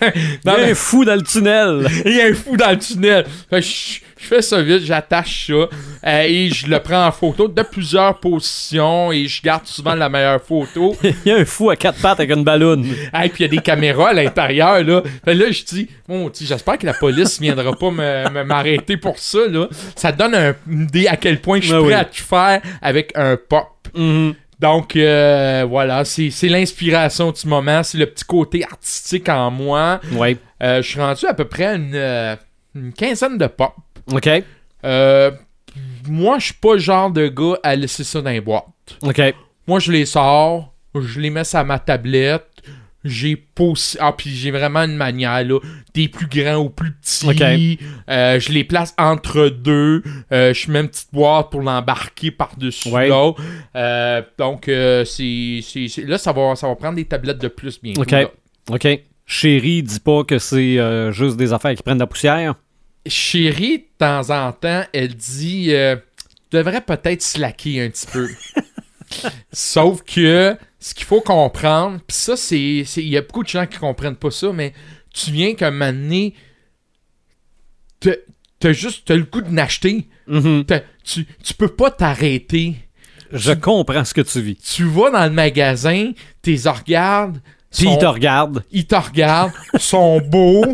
dans 0.44 0.58
y 0.58 0.60
a 0.60 0.66
un 0.66 0.74
fou 0.74 1.06
dans 1.06 1.14
le 1.14 1.22
tunnel. 1.22 1.88
il 2.04 2.12
y 2.12 2.20
a 2.20 2.26
un 2.26 2.34
fou 2.34 2.56
dans 2.56 2.70
le 2.70 2.78
tunnel. 2.78 3.24
Fait 3.48 3.62
je, 3.62 4.00
je 4.20 4.26
fais 4.26 4.42
ça 4.42 4.60
vite, 4.62 4.82
j'attache 4.84 5.46
ça 5.48 5.52
euh, 5.52 5.68
et 6.22 6.50
je 6.50 6.66
le 6.66 6.78
prends 6.80 7.06
en 7.06 7.12
photo 7.12 7.48
de 7.48 7.62
plusieurs 7.62 8.18
positions 8.20 9.12
et 9.12 9.26
je 9.26 9.42
garde 9.42 9.66
souvent 9.66 9.94
la 9.94 10.08
meilleure 10.08 10.40
photo. 10.42 10.96
Il 11.02 11.14
y 11.24 11.30
a 11.30 11.36
un 11.36 11.44
fou 11.44 11.70
à 11.70 11.76
quatre 11.76 12.00
pattes 12.00 12.20
avec 12.20 12.30
une 12.36 12.44
balloune. 12.44 12.84
Et 12.86 13.28
puis 13.28 13.38
il 13.38 13.42
y 13.42 13.44
a 13.44 13.48
des 13.48 13.58
caméras 13.58 14.10
à 14.10 14.12
l'intérieur, 14.12 14.82
là. 14.84 15.02
Fait 15.24 15.34
là, 15.34 15.50
je 15.50 15.64
dis, 15.64 15.88
bon, 16.08 16.30
j'espère 16.38 16.78
que 16.78 16.86
la 16.86 16.94
police 16.94 17.40
viendra 17.40 17.72
pas 17.72 17.90
m'arrêter 18.44 18.96
pour 18.96 19.18
ça, 19.18 19.38
là. 19.48 19.66
Ça 19.96 20.12
donne 20.12 20.34
un- 20.34 20.54
une 20.68 20.82
idée 20.82 21.06
à 21.06 21.16
quel 21.16 21.40
point 21.40 21.60
je 21.60 21.66
suis 21.66 21.74
Ouais, 21.74 21.80
prêt 21.80 21.88
oui. 21.88 21.94
à 21.94 22.04
tout 22.04 22.22
faire 22.22 22.60
avec 22.82 23.12
un 23.14 23.36
pop. 23.36 23.66
Mhm. 23.94 24.34
Donc, 24.58 24.94
euh, 24.94 25.64
voilà, 25.66 26.04
c'est 26.04 26.30
l'inspiration 26.48 27.32
du 27.32 27.46
moment, 27.46 27.82
c'est 27.82 27.96
le 27.96 28.04
petit 28.06 28.24
côté 28.24 28.62
artistique 28.62 29.28
en 29.30 29.50
moi. 29.50 30.00
Euh, 30.62 30.82
je 30.82 30.88
suis 30.88 31.00
rendu 31.00 31.24
à 31.26 31.32
peu 31.32 31.46
près 31.46 31.76
une, 31.76 32.36
une 32.74 32.92
quinzaine 32.92 33.38
de 33.38 33.46
pop. 33.46 33.72
OK. 34.12 34.28
Euh, 34.84 35.30
moi, 36.08 36.38
je 36.38 36.46
suis 36.46 36.54
pas 36.54 36.74
le 36.74 36.78
genre 36.80 37.10
de 37.10 37.28
gars 37.28 37.58
à 37.62 37.76
laisser 37.76 38.04
ça 38.04 38.20
dans 38.20 38.30
les 38.30 38.40
boîtes. 38.40 38.64
OK. 39.02 39.20
Moi, 39.66 39.78
je 39.78 39.92
les 39.92 40.06
sors, 40.06 40.74
je 40.98 41.20
les 41.20 41.30
mets 41.30 41.44
sur 41.44 41.64
ma 41.64 41.78
tablette, 41.78 42.46
j'ai 43.04 43.46
Ah, 44.00 44.12
puis 44.16 44.30
j'ai 44.30 44.50
vraiment 44.50 44.80
une 44.80 44.96
manière, 44.96 45.42
là, 45.44 45.58
des 45.94 46.08
plus 46.08 46.26
grands 46.26 46.56
aux 46.56 46.68
plus 46.70 46.92
petits. 46.92 47.28
Ok. 47.28 47.40
Euh, 48.10 48.40
je 48.40 48.52
les 48.52 48.64
place 48.64 48.94
entre 48.98 49.48
deux. 49.48 50.02
Euh, 50.32 50.52
je 50.52 50.70
mets 50.70 50.80
une 50.80 50.88
petite 50.88 51.08
boîte 51.12 51.50
pour 51.50 51.62
l'embarquer 51.62 52.30
par-dessus 52.30 52.88
Ouais. 52.90 53.08
l'autre. 53.08 53.40
Euh, 53.76 54.22
donc, 54.38 54.64
c'est, 54.66 55.60
c'est- 55.62 55.88
c'est- 55.88 56.04
là, 56.04 56.18
ça 56.18 56.32
va, 56.32 56.54
ça 56.56 56.66
va 56.68 56.74
prendre 56.74 56.96
des 56.96 57.04
tablettes 57.04 57.38
de 57.40 57.48
plus 57.48 57.80
bientôt. 57.80 58.02
Ok. 58.02 58.14
OK. 58.70 58.88
Chérie, 59.26 59.82
dis 59.82 60.00
pas 60.00 60.24
que 60.24 60.38
c'est 60.38 60.78
juste 61.12 61.36
des 61.36 61.52
affaires 61.52 61.74
qui 61.74 61.82
prennent 61.82 61.98
de 61.98 62.02
la 62.02 62.06
poussière. 62.06 62.54
Chérie, 63.06 63.78
de 63.78 63.84
temps 63.98 64.30
en 64.30 64.52
temps, 64.52 64.84
elle 64.92 65.14
dit 65.14 65.72
euh, 65.72 65.96
Tu 66.50 66.56
devrais 66.58 66.80
peut-être 66.82 67.22
slacker 67.22 67.80
un 67.82 67.90
petit 67.90 68.06
peu. 68.06 68.28
Sauf 69.52 70.02
que 70.02 70.56
ce 70.78 70.94
qu'il 70.94 71.04
faut 71.06 71.20
comprendre, 71.20 72.00
puis 72.06 72.16
ça, 72.16 72.36
c'est. 72.36 72.58
Il 72.58 73.08
y 73.08 73.16
a 73.16 73.22
beaucoup 73.22 73.42
de 73.42 73.48
gens 73.48 73.66
qui 73.66 73.78
comprennent 73.78 74.16
pas 74.16 74.30
ça, 74.30 74.52
mais 74.52 74.72
tu 75.12 75.30
viens 75.32 75.54
qu'un 75.54 75.70
moment 75.70 75.92
donné, 75.92 76.34
t'as 78.00 78.72
juste 78.72 79.02
t'as 79.06 79.16
le 79.16 79.24
goût 79.24 79.40
de 79.40 79.50
n'acheter. 79.50 80.06
Mhm. 80.26 80.64
T'as- 80.66 80.82
Tu, 81.04 81.26
tu 81.42 81.54
peux 81.54 81.68
pas 81.68 81.90
t'arrêter. 81.90 82.76
Je 83.32 83.52
comprends 83.52 84.04
ce 84.04 84.12
que 84.14 84.20
tu 84.20 84.40
vis. 84.40 84.56
Tu 84.56 84.84
vas 84.84 85.10
dans 85.10 85.24
le 85.24 85.30
magasin, 85.30 86.12
t'es 86.42 86.56
regardes. 86.66 87.40
Puis 87.72 87.84
sont- 87.84 87.92
il 87.94 87.98
te 87.98 88.06
regarde. 88.06 88.64
ils 88.72 88.86
te 88.86 88.96
regardent, 88.96 89.52
sont 89.78 90.20
beaux, 90.24 90.64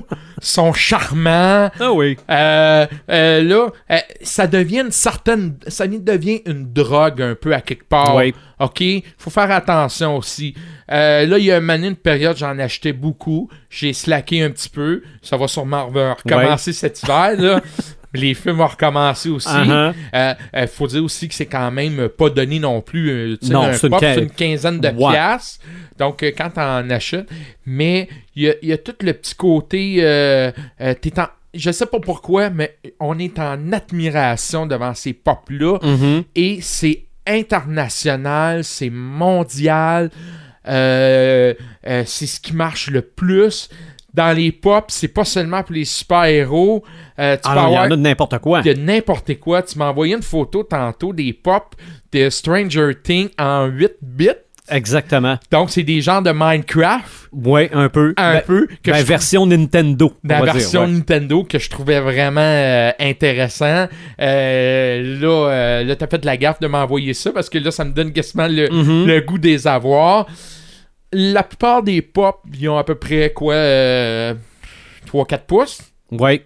sont 0.40 0.72
charmants. 0.72 1.70
Ah 1.78 1.92
oui. 1.92 2.16
Euh, 2.30 2.86
euh, 3.10 3.42
là, 3.42 3.68
euh, 3.90 3.98
ça 4.22 4.46
devient 4.46 4.80
une 4.80 4.90
certaine. 4.90 5.56
Ça 5.66 5.86
devient 5.86 6.40
une 6.46 6.72
drogue 6.72 7.20
un 7.22 7.34
peu 7.34 7.54
à 7.54 7.60
quelque 7.60 7.84
part. 7.86 8.16
Oui. 8.16 8.34
OK? 8.58 8.82
Faut 9.18 9.28
faire 9.30 9.50
attention 9.50 10.16
aussi. 10.16 10.54
Euh, 10.90 11.26
là, 11.26 11.36
il 11.38 11.44
y 11.44 11.52
a 11.52 11.58
une, 11.58 11.84
une 11.84 11.96
période, 11.96 12.36
j'en 12.38 12.58
achetais 12.58 12.94
beaucoup. 12.94 13.50
J'ai 13.68 13.92
slacké 13.92 14.42
un 14.42 14.50
petit 14.50 14.70
peu. 14.70 15.02
Ça 15.20 15.36
va 15.36 15.48
sûrement 15.48 15.90
re- 15.90 16.14
recommencer 16.24 16.72
cet 16.72 17.02
hiver. 17.02 17.34
Là. 17.38 17.60
Les 18.16 18.34
films 18.34 18.56
vont 18.56 18.66
recommencer 18.66 19.28
aussi. 19.28 19.48
Uh-huh. 19.48 19.94
Euh, 20.14 20.34
euh, 20.56 20.66
faut 20.66 20.86
dire 20.86 21.04
aussi 21.04 21.28
que 21.28 21.34
c'est 21.34 21.46
quand 21.46 21.70
même 21.70 22.08
pas 22.08 22.30
donné 22.30 22.58
non 22.58 22.80
plus. 22.80 23.10
euh, 23.10 23.36
Non, 23.50 23.62
un 23.62 23.72
c'est 23.74 23.86
une 23.86 23.90
pop, 23.90 24.02
quin- 24.02 24.14
c'est 24.14 24.22
une 24.22 24.30
quinzaine 24.30 24.80
de 24.80 24.88
Ouais. 24.88 25.12
piastres. 25.12 25.64
Donc, 25.98 26.22
quand 26.36 26.50
t'en 26.50 26.88
achètes. 26.90 27.28
Mais 27.66 28.08
il 28.34 28.42
y 28.44 28.50
a, 28.50 28.54
il 28.62 28.68
y 28.68 28.72
a 28.72 28.78
tout 28.78 28.94
le 29.00 29.12
petit 29.12 29.34
côté. 29.34 29.96
euh, 30.00 30.50
t'es 31.00 31.18
en- 31.20 31.28
je 31.54 31.70
sais 31.70 31.86
pas 31.86 32.00
pourquoi, 32.00 32.50
mais 32.50 32.76
on 33.00 33.18
est 33.18 33.38
en 33.38 33.72
admiration 33.72 34.66
devant 34.66 34.92
ces 34.94 35.12
pop-là. 35.14 35.78
Mhm. 35.82 36.24
Et 36.34 36.58
c'est 36.60 37.04
international, 37.26 38.64
c'est 38.64 38.90
mondial. 38.90 40.10
euh, 40.68 41.54
euh, 41.86 42.02
c'est 42.06 42.26
ce 42.26 42.40
qui 42.40 42.52
marche 42.52 42.90
le 42.90 43.00
plus. 43.00 43.68
Dans 44.16 44.34
les 44.34 44.50
pop, 44.50 44.86
c'est 44.88 45.08
pas 45.08 45.24
seulement 45.26 45.62
pour 45.62 45.74
les 45.74 45.84
super-héros. 45.84 46.82
Euh, 47.18 47.36
tu 47.36 47.42
Ah 47.44 47.54
peux 47.54 47.60
non, 47.60 47.68
il 47.68 47.74
y 47.74 47.78
en 47.78 47.82
a 47.82 47.88
de 47.90 47.96
n'importe 47.96 48.38
quoi. 48.38 48.62
de 48.62 48.72
n'importe 48.72 49.38
quoi. 49.38 49.62
Tu 49.62 49.78
m'as 49.78 49.90
envoyé 49.90 50.14
une 50.16 50.22
photo 50.22 50.62
tantôt 50.62 51.12
des 51.12 51.32
pop 51.34 51.74
de 52.12 52.30
Stranger 52.30 52.92
Things 53.02 53.28
en 53.38 53.66
8 53.66 53.92
bits. 54.00 54.30
Exactement. 54.68 55.36
Donc, 55.52 55.70
c'est 55.70 55.84
des 55.84 56.00
genres 56.00 56.22
de 56.22 56.32
Minecraft, 56.34 57.28
Ouais, 57.32 57.70
un 57.72 57.88
peu. 57.88 58.14
un 58.16 58.32
Ben- 58.34 58.42
peu, 58.44 58.66
que 58.82 58.90
ben, 58.90 58.96
je 58.96 59.04
version 59.04 59.46
Nintendo. 59.46 60.12
la 60.24 60.36
dire, 60.42 60.44
version 60.54 60.80
ouais. 60.80 60.88
Nintendo 60.88 61.44
que 61.44 61.58
je 61.60 61.70
trouvais 61.70 62.00
vraiment 62.00 62.40
euh, 62.40 62.90
intéressant. 62.98 63.86
Euh, 64.20 65.20
là, 65.20 65.28
euh, 65.50 65.84
là 65.84 65.94
t'as 65.96 66.06
fait 66.08 66.18
de 66.18 66.26
la 66.26 66.36
gaffe 66.36 66.58
de 66.58 66.66
m'envoyer 66.66 67.14
ça 67.14 67.30
parce 67.32 67.48
que 67.48 67.58
là, 67.58 67.70
ça 67.70 67.84
me 67.84 67.92
donne 67.92 68.12
quasiment 68.12 68.48
le, 68.48 68.68
Mhm. 68.70 69.06
le 69.06 69.20
goût 69.20 69.38
des 69.38 69.66
avoirs. 69.68 70.26
La 71.18 71.42
plupart 71.42 71.82
des 71.82 72.02
pop, 72.02 72.40
ils 72.58 72.68
ont 72.68 72.76
à 72.76 72.84
peu 72.84 72.94
près 72.96 73.32
quoi 73.32 73.54
3-4 75.06 75.46
pouces. 75.46 75.80
Ouais. 76.10 76.44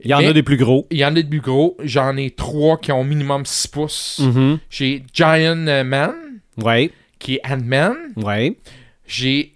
Il 0.00 0.10
y 0.10 0.14
en 0.14 0.18
Mais- 0.20 0.26
a 0.28 0.32
des 0.32 0.42
plus 0.42 0.56
gros. 0.56 0.86
Il 0.90 0.98
y 0.98 1.04
en 1.04 1.14
a 1.16 1.20
de 1.22 1.28
plus 1.28 1.40
gros. 1.40 1.76
J'en 1.82 2.16
ai 2.16 2.30
3 2.30 2.78
qui 2.78 2.92
ont 2.92 3.04
minimum 3.04 3.44
6 3.44 3.68
pouces. 3.68 4.18
Mhm. 4.20 4.58
J'ai 4.70 5.02
Giant 5.12 5.66
euh, 5.66 5.84
Man, 5.84 6.14
Ouais. 6.58 6.90
qui 7.18 7.34
est 7.34 7.40
Ant-Man. 7.46 7.94
Ouais. 8.16 8.56
J'ai 9.06 9.52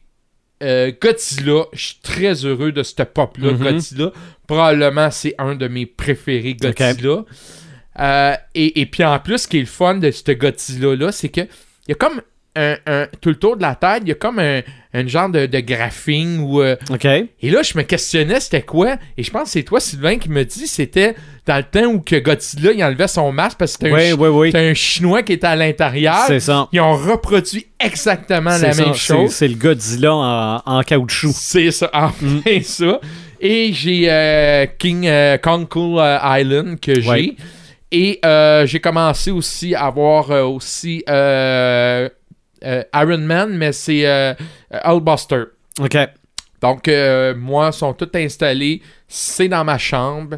euh, 0.63 0.93
Godzilla. 1.01 1.65
Je 1.73 1.83
suis 1.87 1.99
très 2.03 2.45
heureux 2.45 2.71
de 2.73 2.83
ce 2.83 3.03
pop-là, 3.03 3.53
Mhm. 3.53 3.59
Godzilla. 3.59 4.13
Probablement, 4.47 5.11
c'est 5.11 5.35
un 5.39 5.55
de 5.55 5.69
mes 5.69 5.87
préférés, 5.87 6.55
Godzilla. 6.55 7.25
Euh, 7.99 8.35
et, 8.55 8.81
et 8.81 8.87
puis 8.87 9.05
en 9.05 9.19
plus, 9.21 9.39
ce 9.39 9.49
qui 9.49 9.57
est 9.59 9.61
le 9.61 9.67
fun 9.67 9.95
de 9.95 10.11
ce 10.11 10.33
Godzilla-là, 10.33 11.13
c'est 11.13 11.29
que 11.31 11.41
il 11.43 11.91
y 11.91 11.93
a 11.93 11.95
comme 11.95 12.21
un, 12.57 12.77
un- 12.87 13.07
tout 13.21 13.29
le 13.31 13.37
tour 13.37 13.57
de 13.57 13.63
la 13.63 13.75
tête, 13.77 14.03
il 14.03 14.09
y 14.09 14.13
a 14.13 14.17
comme 14.17 14.39
un, 14.41 14.61
un 14.93 15.07
genre 15.07 15.29
de, 15.29 15.47
de 15.47 15.61
graphing 15.61 16.41
ou 16.41 16.61
euh, 16.61 16.75
OK. 16.91 17.05
et 17.05 17.29
là, 17.51 17.63
je 17.63 17.79
me 17.79 17.83
questionnais 17.85 18.41
c'était 18.41 18.63
quoi? 18.63 18.97
Et 19.17 19.23
je 19.23 19.31
pense 19.31 19.45
que 19.45 19.49
c'est 19.51 19.63
toi, 19.63 19.79
Sylvain, 19.79 20.19
qui 20.19 20.29
me 20.29 20.45
dit 20.45 20.67
c'était 20.67 21.15
dans 21.47 21.57
le 21.59 21.63
temps 21.63 21.87
où 21.87 22.01
que 22.01 22.17
Godzilla 22.17 22.73
il 22.73 22.83
enlevait 22.85 23.07
son 23.09 23.31
masque 23.33 23.57
parce 23.59 23.77
que 23.77 23.87
c'était 23.87 23.95
un, 23.95 23.99
Oui, 23.99 24.07
chi- 24.09 24.13
oui, 24.15 24.29
oui. 24.29 24.49
c'était 24.49 24.69
un 24.71 24.75
Chinois 24.75 25.23
qui 25.23 25.33
était 25.35 25.47
à 25.47 25.55
l'intérieur. 25.57 26.25
C'est 26.27 26.41
ça. 26.41 26.69
Ils 26.73 26.81
ont 26.81 26.97
reproduit 26.97 27.67
exactement 27.79 28.51
la 28.59 28.73
ça. 28.73 28.85
même 28.85 28.95
chose. 28.95 29.31
C'est 29.31 29.49
le 29.49 29.55
Godzilla 29.55 30.13
en, 30.15 30.63
en 30.67 30.83
caoutchouc. 30.83 31.33
C'est 31.35 31.71
ça, 31.71 31.89
enfin 31.93 32.41
ça. 32.65 33.01
Et 33.41 33.73
j'ai 33.73 34.11
euh, 34.11 34.67
King 34.79 35.07
euh, 35.07 35.39
Kong 35.39 35.67
Cool 35.69 35.99
euh, 36.01 36.19
Island 36.41 36.79
que 36.81 37.01
j'ai. 37.01 37.37
Et 37.93 38.21
euh, 38.25 38.67
j'ai 38.67 38.79
commencé 38.81 39.31
aussi 39.33 39.75
à 39.75 39.87
avoir 39.87 40.31
aussi 40.49 41.03
Iron 42.63 43.19
Man, 43.19 43.51
mais 43.57 43.73
c'est 43.73 44.07
euh, 44.07 44.35
Hulkbuster. 44.85 45.45
OK. 45.81 45.97
Donc, 46.61 46.89
euh, 46.89 47.35
moi, 47.35 47.73
sont 47.73 47.95
tous 47.95 48.11
installés. 48.15 48.83
C'est 49.09 49.49
dans 49.49 49.65
ma 49.65 49.79
chambre. 49.79 50.37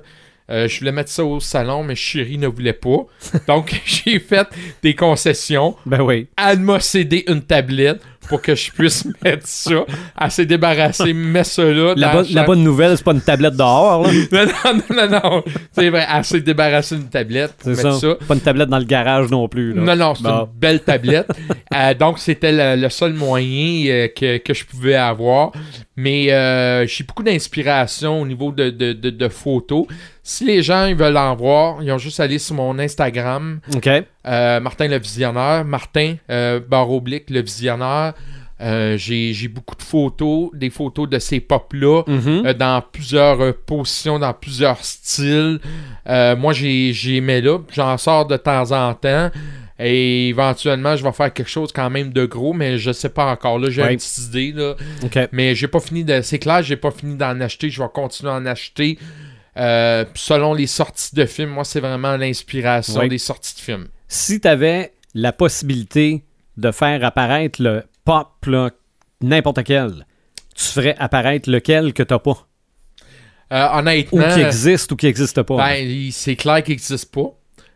Euh, 0.50 0.68
je 0.68 0.78
voulais 0.78 0.92
mettre 0.92 1.10
ça 1.10 1.24
au 1.24 1.40
salon, 1.40 1.82
mais 1.84 1.94
chérie 1.94 2.38
ne 2.38 2.46
voulait 2.46 2.72
pas. 2.72 3.06
Donc, 3.46 3.80
j'ai 3.86 4.18
fait 4.18 4.46
des 4.82 4.94
concessions. 4.94 5.76
Ben 5.86 6.00
oui. 6.00 6.28
Elle 6.36 6.60
m'a 6.60 6.80
cédé 6.80 7.24
une 7.28 7.42
tablette 7.42 8.02
pour 8.28 8.40
que 8.40 8.54
je 8.54 8.70
puisse 8.72 9.06
mettre 9.24 9.46
ça. 9.46 9.84
Elle 10.20 10.30
s'est 10.30 10.46
débarrassée, 10.46 11.12
met 11.12 11.44
ça 11.44 11.64
là. 11.64 11.94
La, 11.96 12.12
bonne- 12.12 12.26
la 12.32 12.42
bonne 12.44 12.62
nouvelle, 12.62 12.96
c'est 12.96 13.04
pas 13.04 13.12
une 13.12 13.20
tablette 13.20 13.56
dehors, 13.56 14.02
là. 14.04 14.10
Non, 14.32 14.46
non, 14.46 14.72
non, 14.96 15.08
non, 15.10 15.20
non. 15.22 15.42
C'est 15.72 15.90
vrai, 15.90 16.06
elle 16.12 16.24
s'est 16.24 16.40
débarrassée 16.40 16.96
d'une 16.96 17.08
tablette 17.08 17.54
C'est 17.62 17.74
ça. 17.74 17.92
ça. 17.92 18.14
Pas 18.26 18.34
une 18.34 18.40
tablette 18.40 18.68
dans 18.68 18.78
le 18.78 18.84
garage 18.84 19.28
non 19.30 19.48
plus, 19.48 19.72
là. 19.74 19.82
Non, 19.82 19.96
non, 19.96 20.14
c'est 20.14 20.22
Bon. 20.22 20.48
une 20.52 20.58
belle 20.58 20.80
tablette. 20.80 21.28
Euh, 21.74 21.94
donc, 21.94 22.18
c'était 22.18 22.52
le, 22.52 22.78
le 22.82 22.90
seul 22.90 23.14
moyen 23.14 23.86
euh, 23.88 24.08
que, 24.08 24.36
que 24.36 24.52
je 24.52 24.62
pouvais 24.66 24.94
avoir. 24.94 25.52
Mais 25.96 26.30
euh, 26.30 26.86
j'ai 26.86 27.02
beaucoup 27.02 27.22
d'inspiration 27.22 28.20
au 28.20 28.26
niveau 28.26 28.52
de, 28.52 28.68
de, 28.68 28.92
de, 28.92 29.08
de 29.08 29.28
photos. 29.28 29.86
Si 30.24 30.44
les 30.44 30.62
gens 30.62 30.86
ils 30.86 30.94
veulent 30.94 31.16
en 31.16 31.34
voir, 31.34 31.82
ils 31.82 31.90
ont 31.90 31.98
juste 31.98 32.20
à 32.20 32.24
aller 32.24 32.38
sur 32.38 32.54
mon 32.54 32.78
Instagram, 32.78 33.60
OK. 33.74 33.88
euh, 33.88 34.60
Martin 34.60 34.86
le 34.88 34.98
Visionnaire. 34.98 35.64
Martin, 35.64 36.14
euh, 36.30 36.60
barre 36.60 36.90
oblique, 36.90 37.28
le 37.30 37.40
Visionnaire. 37.42 38.14
Euh, 38.60 38.96
j'ai 38.96 39.48
beaucoup 39.48 39.74
de 39.74 39.82
photos, 39.82 40.50
des 40.54 40.70
photos 40.70 41.08
de 41.08 41.18
ces 41.18 41.40
pop-là. 41.40 42.02
Mhm. 42.06 42.46
euh, 42.46 42.54
dans 42.54 42.80
plusieurs 42.80 43.40
euh, 43.42 43.52
positions, 43.66 44.20
dans 44.20 44.32
plusieurs 44.32 44.84
styles. 44.84 45.58
Moi, 46.06 46.52
j'ai 46.52 47.16
aimé 47.16 47.40
là. 47.40 47.58
J'en 47.74 47.98
sors 47.98 48.24
de 48.26 48.36
temps 48.36 48.70
en 48.70 48.94
temps. 48.94 49.30
Et 49.80 50.28
éventuellement, 50.28 50.94
je 50.94 51.02
vais 51.02 51.10
faire 51.10 51.32
quelque 51.32 51.50
chose 51.50 51.72
quand 51.72 51.90
même 51.90 52.12
de 52.12 52.24
gros, 52.24 52.52
mais 52.52 52.78
je 52.78 52.92
sais 52.92 53.08
pas 53.08 53.32
encore. 53.32 53.58
Là, 53.58 53.68
j'ai 53.70 53.82
Ouais. 53.82 53.92
une 53.94 53.98
petite 53.98 54.26
idée. 54.28 54.52
Là. 54.54 54.74
Mais 55.32 55.56
j'ai 55.56 55.66
pas 55.66 55.80
fini 55.80 56.04
de. 56.04 56.20
C'est 56.22 56.38
clair, 56.38 56.62
j'ai 56.62 56.76
pas 56.76 56.92
fini 56.92 57.16
d'en 57.16 57.40
acheter. 57.40 57.68
Je 57.70 57.82
vais 57.82 57.88
continuer 57.92 58.30
à 58.30 58.36
en 58.36 58.46
acheter. 58.46 58.96
Euh, 59.56 60.04
selon 60.14 60.54
les 60.54 60.66
sorties 60.66 61.14
de 61.14 61.26
films, 61.26 61.50
moi, 61.50 61.64
c'est 61.64 61.80
vraiment 61.80 62.16
l'inspiration 62.16 63.06
des 63.06 63.18
sorties 63.18 63.54
de 63.54 63.60
films. 63.60 63.88
Si 64.08 64.40
tu 64.40 64.48
avais 64.48 64.92
la 65.14 65.32
possibilité 65.32 66.24
de 66.56 66.70
faire 66.70 67.04
apparaître 67.04 67.62
le 67.62 67.82
pop, 68.04 68.28
n'importe 69.20 69.62
quel, 69.64 70.06
tu 70.54 70.64
ferais 70.64 70.96
apparaître 70.98 71.50
lequel 71.50 71.92
que 71.92 72.02
t'as 72.02 72.18
pas? 72.18 72.46
Euh, 73.52 73.68
Ou 73.68 73.78
honnêtement, 73.78 74.32
qui 74.32 74.40
existe 74.40 74.92
ou 74.92 74.96
qui 74.96 75.06
existe 75.06 75.42
pas. 75.42 75.56
ben, 75.58 76.10
c'est 76.10 76.36
clair 76.36 76.62
qu'il 76.62 76.72
n'existe 76.72 77.12
pas. 77.12 77.34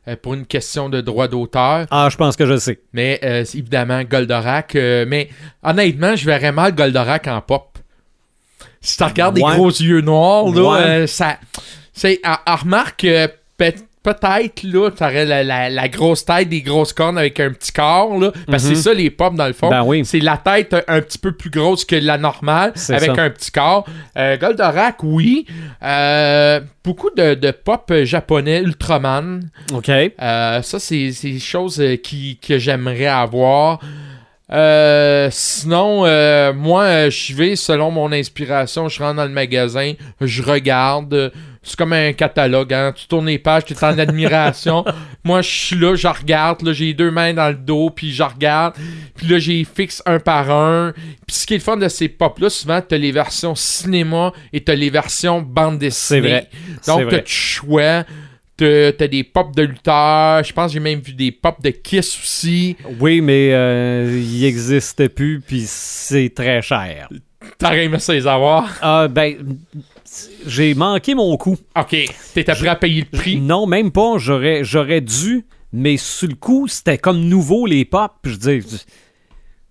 euh, 0.08 0.16
pour 0.16 0.32
une 0.34 0.46
question 0.46 0.88
de 0.88 1.00
droit 1.02 1.28
d'auteur. 1.28 1.86
Ah, 1.90 2.08
je 2.10 2.16
pense 2.16 2.36
que 2.36 2.46
je 2.46 2.56
sais. 2.56 2.80
Mais 2.94 3.20
euh, 3.22 3.44
évidemment, 3.54 4.02
Goldorak. 4.04 4.74
mais 4.74 5.28
honnêtement, 5.62 6.16
je 6.16 6.24
verrais 6.24 6.52
mal 6.52 6.74
Goldorak 6.74 7.26
en 7.28 7.42
pop. 7.42 7.78
Si 8.80 8.96
tu 8.96 9.04
regardes 9.04 9.38
Ouais. 9.38 9.50
des 9.50 9.56
gros 9.56 9.70
yeux 9.70 10.00
noirs, 10.00 10.46
là, 10.48 10.62
Ouais. 10.72 10.78
euh, 10.80 11.06
ça. 11.06 11.38
C'est, 11.92 12.20
remarque, 12.46 13.04
euh, 13.04 13.26
peut- 13.56 13.72
peut-être, 14.02 14.62
là, 14.62 14.90
t'aurais 14.90 15.24
la, 15.24 15.42
la, 15.42 15.68
la 15.68 15.88
grosse 15.88 16.24
tête, 16.24 16.48
des 16.48 16.62
grosses 16.62 16.92
cornes 16.92 17.18
avec 17.18 17.40
un 17.40 17.50
petit 17.50 17.72
corps, 17.72 18.16
là. 18.20 18.30
Parce 18.46 18.62
que 18.62 18.68
Mhm. 18.68 18.74
c'est 18.76 18.82
ça, 18.82 18.94
les 18.94 19.10
pop, 19.10 19.34
dans 19.34 19.48
le 19.48 19.52
fond. 19.52 19.68
Ben 19.68 19.82
oui. 19.82 20.04
C'est 20.04 20.20
la 20.20 20.36
tête 20.36 20.72
un, 20.74 20.82
un 20.86 21.00
petit 21.00 21.18
peu 21.18 21.32
plus 21.32 21.50
grosse 21.50 21.84
que 21.84 21.96
la 21.96 22.16
normale, 22.16 22.72
avec 22.90 23.16
ça. 23.16 23.22
un 23.22 23.30
petit 23.30 23.50
corps. 23.50 23.84
Euh, 24.16 24.36
Goldorak, 24.36 25.02
oui. 25.02 25.46
Euh, 25.82 26.60
beaucoup 26.84 27.10
de, 27.16 27.34
de 27.34 27.50
pop 27.50 27.90
euh, 27.90 28.04
japonais, 28.04 28.60
Ultraman. 28.60 29.40
OK. 29.72 29.88
Euh, 29.88 30.62
ça, 30.62 30.78
c'est 30.78 31.10
des 31.22 31.38
choses 31.40 31.80
euh, 31.80 31.96
qui, 31.96 32.38
que 32.38 32.58
j'aimerais 32.58 33.06
avoir. 33.06 33.80
Euh, 34.52 35.28
sinon, 35.32 36.06
euh, 36.06 36.52
moi, 36.52 36.84
euh, 36.84 37.10
je 37.10 37.34
vais 37.34 37.56
selon 37.56 37.90
mon 37.90 38.12
inspiration. 38.12 38.88
Je 38.88 39.02
rentre 39.02 39.16
dans 39.16 39.24
le 39.24 39.30
magasin, 39.30 39.94
je 40.20 40.42
regarde. 40.42 41.32
C'est 41.62 41.76
comme 41.76 41.92
un 41.92 42.12
catalogue, 42.12 42.72
hein. 42.72 42.92
Tu 42.94 43.08
tournes 43.08 43.26
les 43.26 43.40
pages, 43.40 43.64
tu 43.64 43.72
es 43.72 43.84
en 43.84 43.98
admiration. 43.98 44.84
moi, 45.24 45.42
je 45.42 45.50
suis 45.50 45.76
là, 45.76 45.96
je 45.96 46.06
regarde. 46.06 46.62
Là, 46.62 46.72
j'ai 46.72 46.86
les 46.86 46.94
deux 46.94 47.10
mains 47.10 47.34
dans 47.34 47.48
le 47.48 47.56
dos, 47.56 47.90
puis 47.90 48.12
je 48.12 48.22
regarde. 48.22 48.74
Puis 49.16 49.26
là, 49.26 49.40
j'ai 49.40 49.64
fixe 49.64 50.00
un 50.06 50.20
par 50.20 50.48
un. 50.52 50.92
Puis 51.26 51.36
ce 51.36 51.46
qui 51.46 51.54
est 51.54 51.56
le 51.56 51.62
fun 51.64 51.76
de 51.76 51.88
ces 51.88 52.08
pop-là, 52.08 52.50
souvent, 52.50 52.80
t'as 52.80 52.98
les 52.98 53.10
versions 53.10 53.56
cinéma 53.56 54.32
et 54.52 54.62
t'as 54.62 54.76
les 54.76 54.90
versions 54.90 55.42
bande 55.42 55.80
dessinée. 55.80 56.20
C'est 56.20 56.20
vrai. 56.20 56.48
Donc, 56.86 56.98
t'as 56.98 57.16
vrai. 57.16 57.22
du 57.22 57.32
choix. 57.32 58.04
T'as 58.56 59.08
des 59.08 59.22
pop 59.22 59.54
de 59.54 59.62
lutteurs. 59.62 60.42
Je 60.42 60.52
pense 60.52 60.70
que 60.70 60.74
j'ai 60.74 60.80
même 60.80 61.00
vu 61.00 61.12
des 61.12 61.30
pop 61.30 61.60
de 61.62 61.70
Kiss 61.70 62.18
aussi. 62.18 62.76
Oui, 63.00 63.20
mais 63.20 63.50
euh, 63.52 64.18
il 64.18 64.40
n'existait 64.40 65.10
plus, 65.10 65.40
puis 65.40 65.64
c'est 65.66 66.32
très 66.34 66.62
cher. 66.62 67.08
T'aurais 67.58 67.84
aimé 67.84 67.98
ça 67.98 68.14
les 68.14 68.26
avoir? 68.26 68.70
Ah, 68.80 69.08
ben, 69.08 69.36
j'ai 70.46 70.74
manqué 70.74 71.14
mon 71.14 71.36
coup. 71.36 71.56
Ok, 71.78 71.96
t'étais 72.34 72.54
prêt 72.54 72.68
à 72.68 72.76
payer 72.76 73.06
le 73.10 73.18
prix? 73.18 73.36
Non, 73.38 73.66
même 73.66 73.90
pas. 73.90 74.14
J'aurais, 74.16 74.64
j'aurais 74.64 75.00
dû, 75.00 75.44
mais 75.72 75.96
sur 75.96 76.28
le 76.28 76.34
coup, 76.34 76.66
c'était 76.66 76.98
comme 76.98 77.20
nouveau 77.20 77.66
les 77.66 77.84
pop. 77.84 78.10
puis 78.22 78.32
Je 78.32 78.38
dis, 78.38 78.84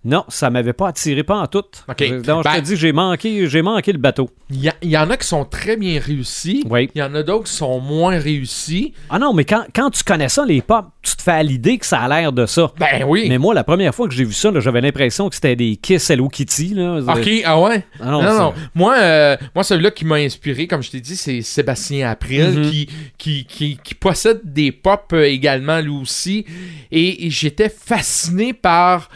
non, 0.05 0.24
ça 0.29 0.50
m'avait 0.50 0.74
pas 0.74 0.89
attiré 0.89 1.24
pas 1.24 1.35
en 1.38 1.47
tout. 1.47 1.63
Je- 2.00 2.21
Donc, 2.21 2.43
je 2.45 2.50
Ben- 2.50 2.55
te 2.55 2.62
dis, 2.62 2.75
j'ai 2.77 2.91
manqué, 2.93 3.47
j'ai 3.50 3.62
manqué 3.62 3.91
le 3.91 3.97
bateau. 3.97 4.29
Il 4.51 4.63
y, 4.63 4.71
y 4.89 4.97
en 4.97 5.09
a 5.09 5.17
qui 5.17 5.27
sont 5.27 5.43
très 5.45 5.75
bien 5.77 6.00
réussis. 6.00 6.63
Oui. 6.69 6.89
Il 6.93 7.00
y 7.00 7.03
en 7.03 7.13
a 7.15 7.24
d'autres 7.24 7.45
qui 7.45 7.53
sont 7.53 7.79
moins 7.79 8.17
réussis. 8.19 8.93
Ah 9.09 9.17
non, 9.17 9.33
mais 9.33 9.43
quand, 9.45 9.63
quand 9.75 9.89
tu 9.89 10.03
connais 10.03 10.29
ça, 10.29 10.45
les 10.45 10.62
pop, 10.62 10.85
tu 11.01 11.15
te 11.15 11.21
fais 11.24 11.31
à 11.31 11.41
l'idée 11.43 11.77
que 11.79 11.85
ça 11.85 12.00
a 12.01 12.07
l'air 12.07 12.31
de 12.31 12.45
ça. 12.45 12.71
Ben 12.79 13.03
oui. 13.07 13.25
Mais 13.27 13.39
moi, 13.39 13.53
la 13.55 13.63
première 13.63 13.93
fois 13.95 14.07
que 14.07 14.13
j'ai 14.13 14.24
vu 14.24 14.33
ça, 14.33 14.51
là, 14.51 14.59
j'avais 14.59 14.81
l'impression 14.81 15.27
que 15.29 15.35
c'était 15.35 15.55
des 15.55 15.75
Kiss 15.75 16.09
Hello 16.09 16.29
Kitty. 16.29 16.75
Là. 16.75 17.00
Ok, 17.07 17.29
ah 17.43 17.59
ouais? 17.59 17.83
Ah 18.00 18.12
non, 18.12 18.21
non, 18.21 18.39
non. 18.39 18.53
Moi, 18.75 18.95
euh, 19.00 19.38
moi 19.55 19.63
celui-là 19.63 19.89
qui 19.91 20.05
m'a 20.05 20.15
inspiré, 20.17 20.67
comme 20.67 20.83
je 20.83 20.91
t'ai 20.91 21.01
dit, 21.01 21.15
c'est 21.17 21.41
Sébastien 21.41 22.09
April, 22.09 22.51
Mhm. 22.59 22.69
qui, 22.69 22.89
qui, 23.17 23.45
qui, 23.45 23.79
qui 23.83 23.95
possède 23.95 24.41
des 24.43 24.71
pop 24.71 25.05
euh, 25.13 25.24
également, 25.24 25.79
lui 25.81 25.89
aussi. 26.00 26.45
Et, 26.91 27.25
et 27.25 27.29
j'étais 27.31 27.69
fasciné 27.69 28.53
par 28.53 29.09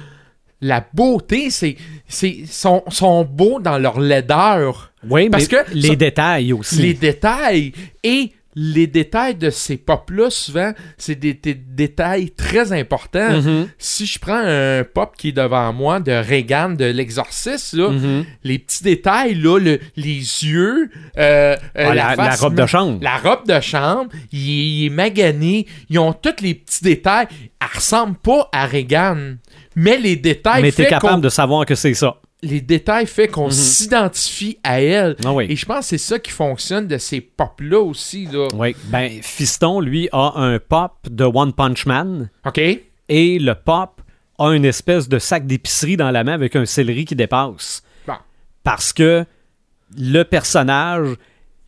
la 0.62 0.86
beauté. 0.94 1.50
C'est, 1.50 1.76
c'est, 2.08 2.44
sont, 2.48 2.84
sont 2.90 3.24
beaux 3.26 3.60
dans 3.60 3.78
leur 3.78 4.00
laideur. 4.00 4.92
Oui, 5.10 5.30
Parce 5.30 5.50
mais 5.52 5.64
que 5.64 5.72
les 5.74 5.88
ça- 5.90 5.96
détails 5.96 6.54
aussi. 6.54 6.82
Les 6.82 6.94
détails. 6.94 7.72
Et 8.04 8.34
les 8.56 8.88
détails 8.88 9.36
de 9.36 9.52
ces 9.52 9.78
pop-là, 9.78 10.30
souvent, 10.32 10.74
c'est 10.98 11.16
des, 11.16 11.34
des 11.36 11.54
détails 11.54 12.32
très 12.32 12.74
importants. 12.74 13.40
Mhm. 13.40 13.70
Si 13.78 14.06
je 14.08 14.20
prends 14.20 14.42
un 14.44 14.84
pop 14.84 15.14
qui 15.18 15.30
est 15.30 15.34
devant 15.34 15.72
moi 15.72 16.00
de 16.02 16.12
Reagan 16.12 16.72
de 16.72 16.84
l'exorciste, 16.86 17.74
là, 17.74 17.90
Mhm. 17.92 18.26
les 18.44 18.60
petits 18.60 18.84
détails, 18.84 19.36
là, 19.36 19.60
le- 19.60 19.80
les 19.96 20.16
yeux, 20.18 20.90
euh, 21.18 21.56
euh, 21.56 21.56
Ah, 21.76 21.84
la, 21.94 21.94
la 21.94 22.16
face, 22.16 22.42
robe 22.42 22.56
de 22.56 22.66
chambre. 22.66 22.98
la 23.02 23.18
robe 23.18 23.48
de 23.48 23.60
chambre, 23.62 24.10
il, 24.34 24.40
est- 24.50 24.68
il 24.68 24.86
est 24.88 24.90
magané, 24.90 25.68
ils 25.90 26.00
ont 26.00 26.12
tous 26.12 26.42
les 26.42 26.56
petits 26.56 26.84
détails. 26.84 27.28
Elle 27.62 27.68
ressemble 27.76 28.16
pas 28.18 28.50
à 28.52 28.66
Reagan, 28.66 29.36
mais 29.82 29.98
les 29.98 30.16
détails 30.16 30.62
mais 30.62 30.72
t'es 30.72 30.88
capable 30.88 31.22
de 31.22 31.30
savoir 31.30 31.66
que 31.66 31.76
c'est 31.76 31.94
ça. 31.94 32.18
les 32.42 32.62
détails 32.62 33.06
fait 33.06 33.28
qu'on 33.28 33.46
Mhm. 33.48 33.52
s'identifie 33.52 34.58
à 34.64 34.80
elle. 34.82 35.16
Ah 35.26 35.34
oui. 35.34 35.46
Et 35.50 35.56
je 35.58 35.66
pense 35.66 35.80
que 35.80 35.86
c'est 35.86 35.98
ça 35.98 36.20
qui 36.20 36.32
fonctionne 36.32 36.88
de 36.88 36.98
ces 36.98 37.20
pop-là 37.20 37.80
aussi, 37.82 38.28
là. 38.32 38.48
Oui. 38.54 38.76
Ben, 38.86 39.10
Fiston, 39.22 39.82
lui, 39.82 40.08
a 40.14 40.34
un 40.36 40.58
pop 40.60 40.94
de 41.10 41.26
One 41.26 41.52
Punch 41.52 41.86
Man 41.86 42.30
OK? 42.46 42.58
et 43.10 43.40
le 43.40 43.56
pop 43.56 44.02
a 44.38 44.54
une 44.54 44.64
espèce 44.64 45.10
de 45.10 45.20
sac 45.20 45.46
d'épicerie 45.48 45.98
dans 45.98 46.12
la 46.12 46.24
main 46.24 46.32
avec 46.34 46.56
un 46.56 46.66
céleri 46.66 47.04
qui 47.04 47.16
dépasse. 47.16 47.84
Bon. 48.08 48.14
Parce 48.64 48.94
que 48.94 49.26
le 49.98 50.24
personnage, 50.24 51.10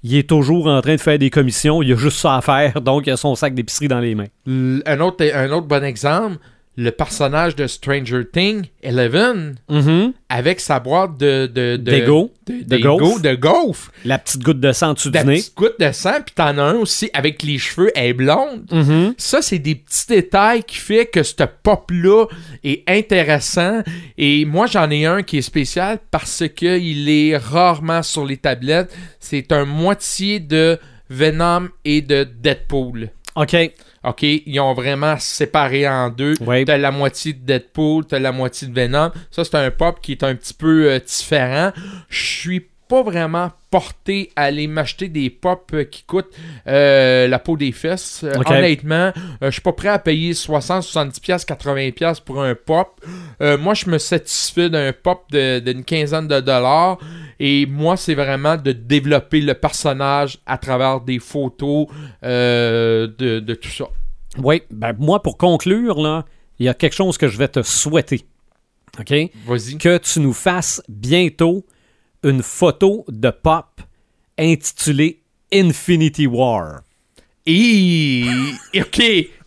il 0.03 0.15
est 0.15 0.29
toujours 0.29 0.67
en 0.67 0.79
train 0.81 0.95
de 0.95 1.01
faire 1.01 1.19
des 1.19 1.29
commissions, 1.29 1.81
il 1.81 1.91
a 1.91 1.95
juste 1.97 2.17
ça 2.19 2.37
à 2.37 2.41
faire, 2.41 2.79
donc 2.81 3.07
il 3.07 3.11
a 3.11 3.17
son 3.17 3.35
sac 3.35 3.53
d'épicerie 3.53 3.89
dans 3.89 3.99
les 3.99 4.15
mains. 4.15 4.27
Un 4.47 4.99
autre, 5.01 5.25
un 5.33 5.51
autre 5.51 5.67
bon 5.67 5.83
exemple, 5.83 6.37
le 6.77 6.89
personnage 6.91 7.55
de 7.57 7.67
Stranger 7.67 8.21
Things, 8.31 8.65
Eleven, 8.81 9.55
Mhm. 9.69 10.13
avec 10.29 10.61
sa 10.61 10.79
boîte 10.79 11.17
de... 11.17 11.45
de, 11.47 11.75
de 11.75 11.91
de, 12.47 12.63
De 12.65 12.77
gaufres. 12.77 13.21
de 13.21 13.35
gaufres. 13.35 13.91
La 14.05 14.17
petite 14.17 14.41
goutte 14.41 14.59
de 14.61 14.71
sang 14.71 14.89
en 14.91 14.93
dessous 14.93 15.11
La 15.13 15.23
du 15.23 15.29
nez. 15.29 15.35
petite 15.39 15.55
goutte 15.55 15.79
de 15.79 15.91
sang, 15.91 16.21
puis 16.25 16.33
t'en 16.33 16.57
as 16.57 16.63
un 16.63 16.75
aussi 16.75 17.09
avec 17.13 17.43
les 17.43 17.57
cheveux, 17.57 17.91
elle 17.93 18.05
est 18.07 18.13
blonde. 18.13 18.65
Mhm. 18.71 19.13
Ça, 19.17 19.41
c'est 19.41 19.59
des 19.59 19.75
petits 19.75 20.07
détails 20.07 20.63
qui 20.63 20.77
fait 20.77 21.05
que 21.07 21.23
ce 21.23 21.35
pop-là 21.63 22.25
est 22.63 22.83
intéressant. 22.89 23.81
Et 24.17 24.45
moi, 24.45 24.65
j'en 24.67 24.89
ai 24.89 25.05
un 25.05 25.23
qui 25.23 25.39
est 25.39 25.41
spécial 25.43 25.99
parce 26.09 26.43
que 26.55 26.79
il 26.79 27.09
est 27.09 27.35
rarement 27.37 28.01
sur 28.01 28.25
les 28.25 28.37
tablettes. 28.37 28.93
C'est 29.19 29.51
un 29.51 29.65
moitié 29.65 30.39
de 30.39 30.79
Venom 31.09 31.67
et 31.83 32.01
de 32.01 32.23
Deadpool. 32.23 33.09
OK. 33.35 33.55
OK, 34.03 34.23
ils 34.23 34.59
ont 34.59 34.73
vraiment 34.73 35.15
séparé 35.19 35.87
en 35.87 36.09
deux. 36.09 36.33
Oui. 36.41 36.65
T'as 36.65 36.77
la 36.77 36.91
moitié 36.91 37.33
de 37.33 37.39
Deadpool, 37.39 38.05
t'as 38.05 38.19
la 38.19 38.31
moitié 38.31 38.67
de 38.67 38.73
Venom. 38.73 39.11
Ça, 39.29 39.43
c'est 39.43 39.55
un 39.55 39.69
pop 39.69 39.99
qui 40.01 40.13
est 40.13 40.23
un 40.23 40.33
petit 40.35 40.55
peu 40.55 40.91
euh, 40.91 40.99
différent. 40.99 41.71
Je 42.09 42.23
suis 42.23 42.70
pas 42.91 43.03
vraiment 43.03 43.51
porté 43.69 44.31
à 44.35 44.43
aller 44.43 44.67
m'acheter 44.67 45.07
des 45.07 45.29
pop 45.29 45.71
euh, 45.73 45.85
qui 45.85 46.03
coûtent 46.03 46.35
euh, 46.67 47.25
la 47.29 47.39
peau 47.39 47.55
des 47.55 47.71
fesses. 47.71 48.21
Euh. 48.25 48.33
Honnêtement, 48.45 49.13
euh, 49.15 49.45
je 49.45 49.49
suis 49.51 49.61
pas 49.61 49.71
prêt 49.71 49.87
à 49.87 49.97
payer 49.97 50.33
60, 50.33 50.83
70 50.83 51.19
pièces, 51.21 51.45
80 51.45 51.91
pièces 51.91 52.19
pour 52.19 52.41
un 52.43 52.53
pop. 52.53 52.99
Euh, 53.41 53.57
moi, 53.57 53.73
je 53.75 53.89
me 53.89 53.97
satisfais 53.97 54.69
d'un 54.69 54.91
pop 54.91 55.21
de- 55.31 55.59
d'une 55.59 55.85
quinzaine 55.85 56.27
de 56.27 56.41
dollars. 56.41 56.97
Et 57.39 57.65
moi, 57.65 57.95
c'est 57.95 58.13
vraiment 58.13 58.57
de 58.57 58.73
développer 58.73 59.39
le 59.39 59.53
personnage 59.53 60.37
à 60.45 60.57
travers 60.57 60.99
des 60.99 61.19
photos 61.19 61.87
de, 62.21 63.39
de 63.39 63.53
tout 63.55 63.69
ça. 63.69 63.85
Oui. 64.37 64.63
Ben, 64.69 64.93
moi, 64.99 65.21
pour 65.21 65.37
conclure, 65.37 66.01
là, 66.01 66.25
il 66.59 66.65
y 66.65 66.69
a 66.69 66.73
quelque 66.73 66.93
chose 66.95 67.17
que 67.17 67.27
je 67.27 67.37
vais 67.37 67.47
te 67.47 67.61
souhaiter. 67.63 68.25
OK? 68.99 69.13
Vas-y. 69.47 69.77
que 69.77 69.97
tu 69.97 70.19
nous 70.19 70.33
fasses 70.33 70.83
bientôt 70.89 71.65
une 72.23 72.43
photo 72.43 73.05
de 73.07 73.29
pop 73.29 73.81
intitulée 74.39 75.21
Infinity 75.53 76.27
War. 76.27 76.81
Et... 77.45 78.23
OK, 78.75 79.01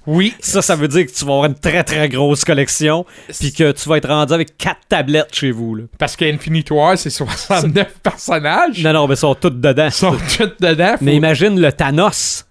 oui. 0.07 0.35
Ça, 0.41 0.61
ça 0.61 0.77
veut 0.77 0.89
dire 0.89 1.07
que 1.07 1.13
tu 1.13 1.25
vas 1.25 1.33
avoir 1.33 1.47
une 1.47 1.55
très 1.55 1.83
très 1.85 2.09
grosse 2.09 2.45
collection, 2.45 3.07
puis 3.39 3.53
que 3.53 3.73
tu 3.73 3.89
vas 3.89 3.97
être 3.99 4.09
rendu 4.09 4.33
avec 4.35 4.57
quatre 4.59 4.81
tablettes 4.89 5.35
chez 5.35 5.51
vous. 5.51 5.77
Là. 5.77 5.85
Parce 5.99 6.17
que 6.17 6.25
Infinity 6.25 6.73
War, 6.73 6.99
c'est 6.99 7.11
69 7.11 7.99
personnages. 8.03 8.83
Non, 8.83 8.93
non, 8.93 9.07
mais 9.09 9.15
ils 9.15 9.19
sont 9.19 9.35
toutes 9.35 9.61
dedans. 9.61 9.87
Ils 9.87 9.93
sont 9.93 10.17
tous 10.37 10.53
dedans. 10.61 10.97
Faut- 10.99 11.05
Mais 11.05 11.17
imagine 11.17 11.59
le 11.61 11.73
Thanos. 11.73 12.45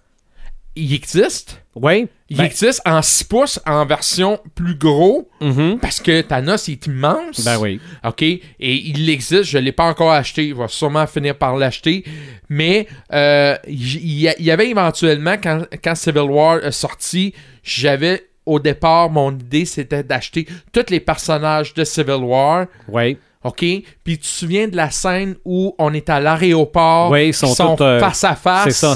Il 0.75 0.91
existe? 0.93 1.61
Oui. 1.75 2.07
Il 2.33 2.37
Ben, 2.37 2.45
existe 2.45 2.81
en 2.83 2.99
6 3.03 3.25
pouces, 3.25 3.59
en 3.67 3.85
version 3.85 4.39
plus 4.55 4.73
gros, 4.73 5.29
mhm. 5.39 5.77
parce 5.79 5.99
que 5.99 6.21
Thanos 6.21 6.67
est 6.67 6.87
immense. 6.87 7.45
Ben 7.45 7.59
oui. 7.59 7.79
OK? 8.03 8.23
Et 8.23 8.41
il 8.59 9.07
existe, 9.07 9.43
je 9.43 9.59
ne 9.59 9.63
l'ai 9.63 9.71
pas 9.71 9.85
encore 9.85 10.11
acheté. 10.11 10.47
Il 10.47 10.55
va 10.55 10.67
sûrement 10.67 11.05
finir 11.05 11.37
par 11.37 11.55
l'acheter. 11.57 12.03
Mais 12.49 12.87
euh, 13.13 13.55
il 13.67 14.05
y, 14.05 14.33
il 14.39 14.45
y 14.45 14.49
avait 14.49 14.67
éventuellement, 14.67 15.35
quand, 15.41 15.67
quand 15.83 15.93
Civil 15.93 16.23
War 16.23 16.57
est 16.65 16.71
sorti, 16.71 17.35
j'avais 17.61 18.27
au 18.47 18.59
départ, 18.59 19.11
mon 19.11 19.31
idée, 19.31 19.65
c'était 19.65 20.03
d'acheter 20.03 20.47
tous 20.71 20.89
les 20.89 20.99
personnages 20.99 21.75
de 21.75 21.83
Civil 21.83 22.23
War. 22.23 22.65
Oui. 22.87 23.19
OK? 23.43 23.57
Puis 23.59 23.83
tu 24.05 24.17
te 24.19 24.25
souviens 24.25 24.67
de 24.67 24.75
la 24.75 24.89
scène 24.91 25.35
où 25.45 25.75
on 25.77 25.93
est 25.93 26.09
à 26.09 26.19
l'aéroport, 26.19 27.11
Oui, 27.11 27.27
ils 27.27 27.33
sont 27.33 27.77
euh, 27.81 27.99
face 27.99 28.23
à 28.23 28.35
face? 28.35 28.63
C'est 28.65 28.95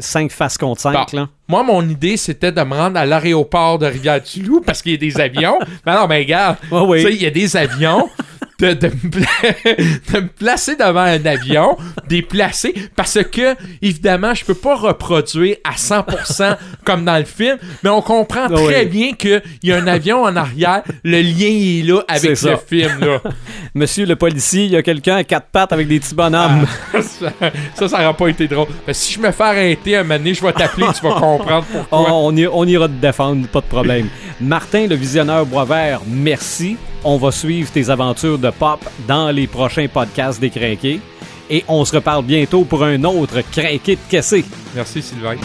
5 0.00 0.30
faces 0.32 0.58
contre 0.58 0.80
5. 0.80 0.92
Bon. 1.12 1.18
Là. 1.18 1.28
Moi, 1.48 1.62
mon 1.62 1.86
idée, 1.88 2.16
c'était 2.16 2.52
de 2.52 2.62
me 2.62 2.74
rendre 2.74 2.98
à 2.98 3.04
l'aéroport 3.06 3.78
de 3.78 3.86
Rivière-du-Loup 3.86 4.62
parce 4.64 4.80
qu'il 4.82 4.92
y 4.92 4.94
a 4.94 4.98
des 4.98 5.20
avions. 5.20 5.58
mais 5.86 5.94
non, 5.94 6.06
mais 6.08 6.18
regarde, 6.18 6.56
Ah 6.72 6.82
oui. 6.84 7.02
tu 7.02 7.08
sais, 7.10 7.14
il 7.14 7.22
y 7.22 7.26
a 7.26 7.30
des 7.30 7.56
avions. 7.56 8.08
De, 8.60 8.72
de 8.72 8.86
me 8.86 9.10
pla- 9.10 9.64
de 10.14 10.20
me 10.20 10.28
placer 10.28 10.76
devant 10.76 11.00
un 11.00 11.26
avion, 11.26 11.76
déplacer, 12.08 12.72
parce 12.94 13.18
que, 13.24 13.56
évidemment, 13.82 14.32
je 14.32 14.44
peux 14.44 14.54
pas 14.54 14.76
reproduire 14.76 15.56
à 15.64 15.72
100% 15.72 16.56
comme 16.84 17.04
dans 17.04 17.18
le 17.18 17.24
film, 17.24 17.58
mais 17.82 17.90
on 17.90 18.00
comprend 18.00 18.44
Ah 18.48 18.54
très 18.54 18.86
bien 18.86 19.12
qu'il 19.14 19.42
y 19.64 19.72
a 19.72 19.76
un 19.76 19.86
avion 19.88 20.22
en 20.22 20.36
arrière, 20.36 20.82
le 21.02 21.20
lien 21.20 21.48
est 21.48 21.82
là 21.84 22.02
avec 22.06 22.30
le 22.50 22.56
film. 22.56 23.00
Là. 23.00 23.20
Monsieur 23.74 24.06
le 24.06 24.14
policier, 24.14 24.66
il 24.66 24.70
y 24.70 24.76
a 24.76 24.82
quelqu'un 24.82 25.16
à 25.16 25.24
quatre 25.24 25.48
pattes 25.48 25.72
avec 25.72 25.88
des 25.88 25.98
petits 25.98 26.14
bonhommes. 26.14 26.64
ça, 26.92 27.32
ça, 27.74 27.88
ça 27.88 27.98
n'aurait 28.02 28.14
pas 28.16 28.28
été 28.28 28.46
drôle. 28.46 28.68
Mais 28.86 28.94
si 28.94 29.14
je 29.14 29.18
me 29.18 29.32
fais 29.32 29.42
arrêter 29.42 29.96
un 29.96 30.04
moment 30.04 30.16
donné, 30.18 30.32
je 30.32 30.42
vais 30.42 30.52
t'appeler, 30.52 30.86
tu 30.96 31.04
vas 31.04 31.14
comprendre 31.14 31.66
pourquoi. 31.72 32.12
On, 32.12 32.28
on, 32.28 32.36
y- 32.36 32.46
on 32.46 32.64
ira 32.66 32.86
te 32.86 32.92
défendre, 32.92 33.48
pas 33.48 33.60
de 33.62 33.66
problème. 33.66 34.06
Martin, 34.40 34.86
le 34.86 34.94
visionneur 34.94 35.44
Boisvert, 35.44 36.02
merci. 36.06 36.76
On 37.06 37.18
va 37.18 37.30
suivre 37.30 37.70
tes 37.70 37.90
aventures 37.90 38.38
de 38.38 38.48
pop 38.48 38.80
dans 39.06 39.30
les 39.30 39.46
prochains 39.46 39.88
podcasts 39.88 40.40
des 40.40 40.48
Crinqués. 40.48 41.00
Et 41.50 41.62
on 41.68 41.84
se 41.84 41.94
reparle 41.96 42.24
bientôt 42.24 42.64
pour 42.64 42.82
un 42.82 43.04
autre 43.04 43.42
Crinqué 43.52 43.96
de 43.96 44.00
caissé. 44.08 44.42
Merci, 44.74 45.02
Sylvain. 45.02 45.36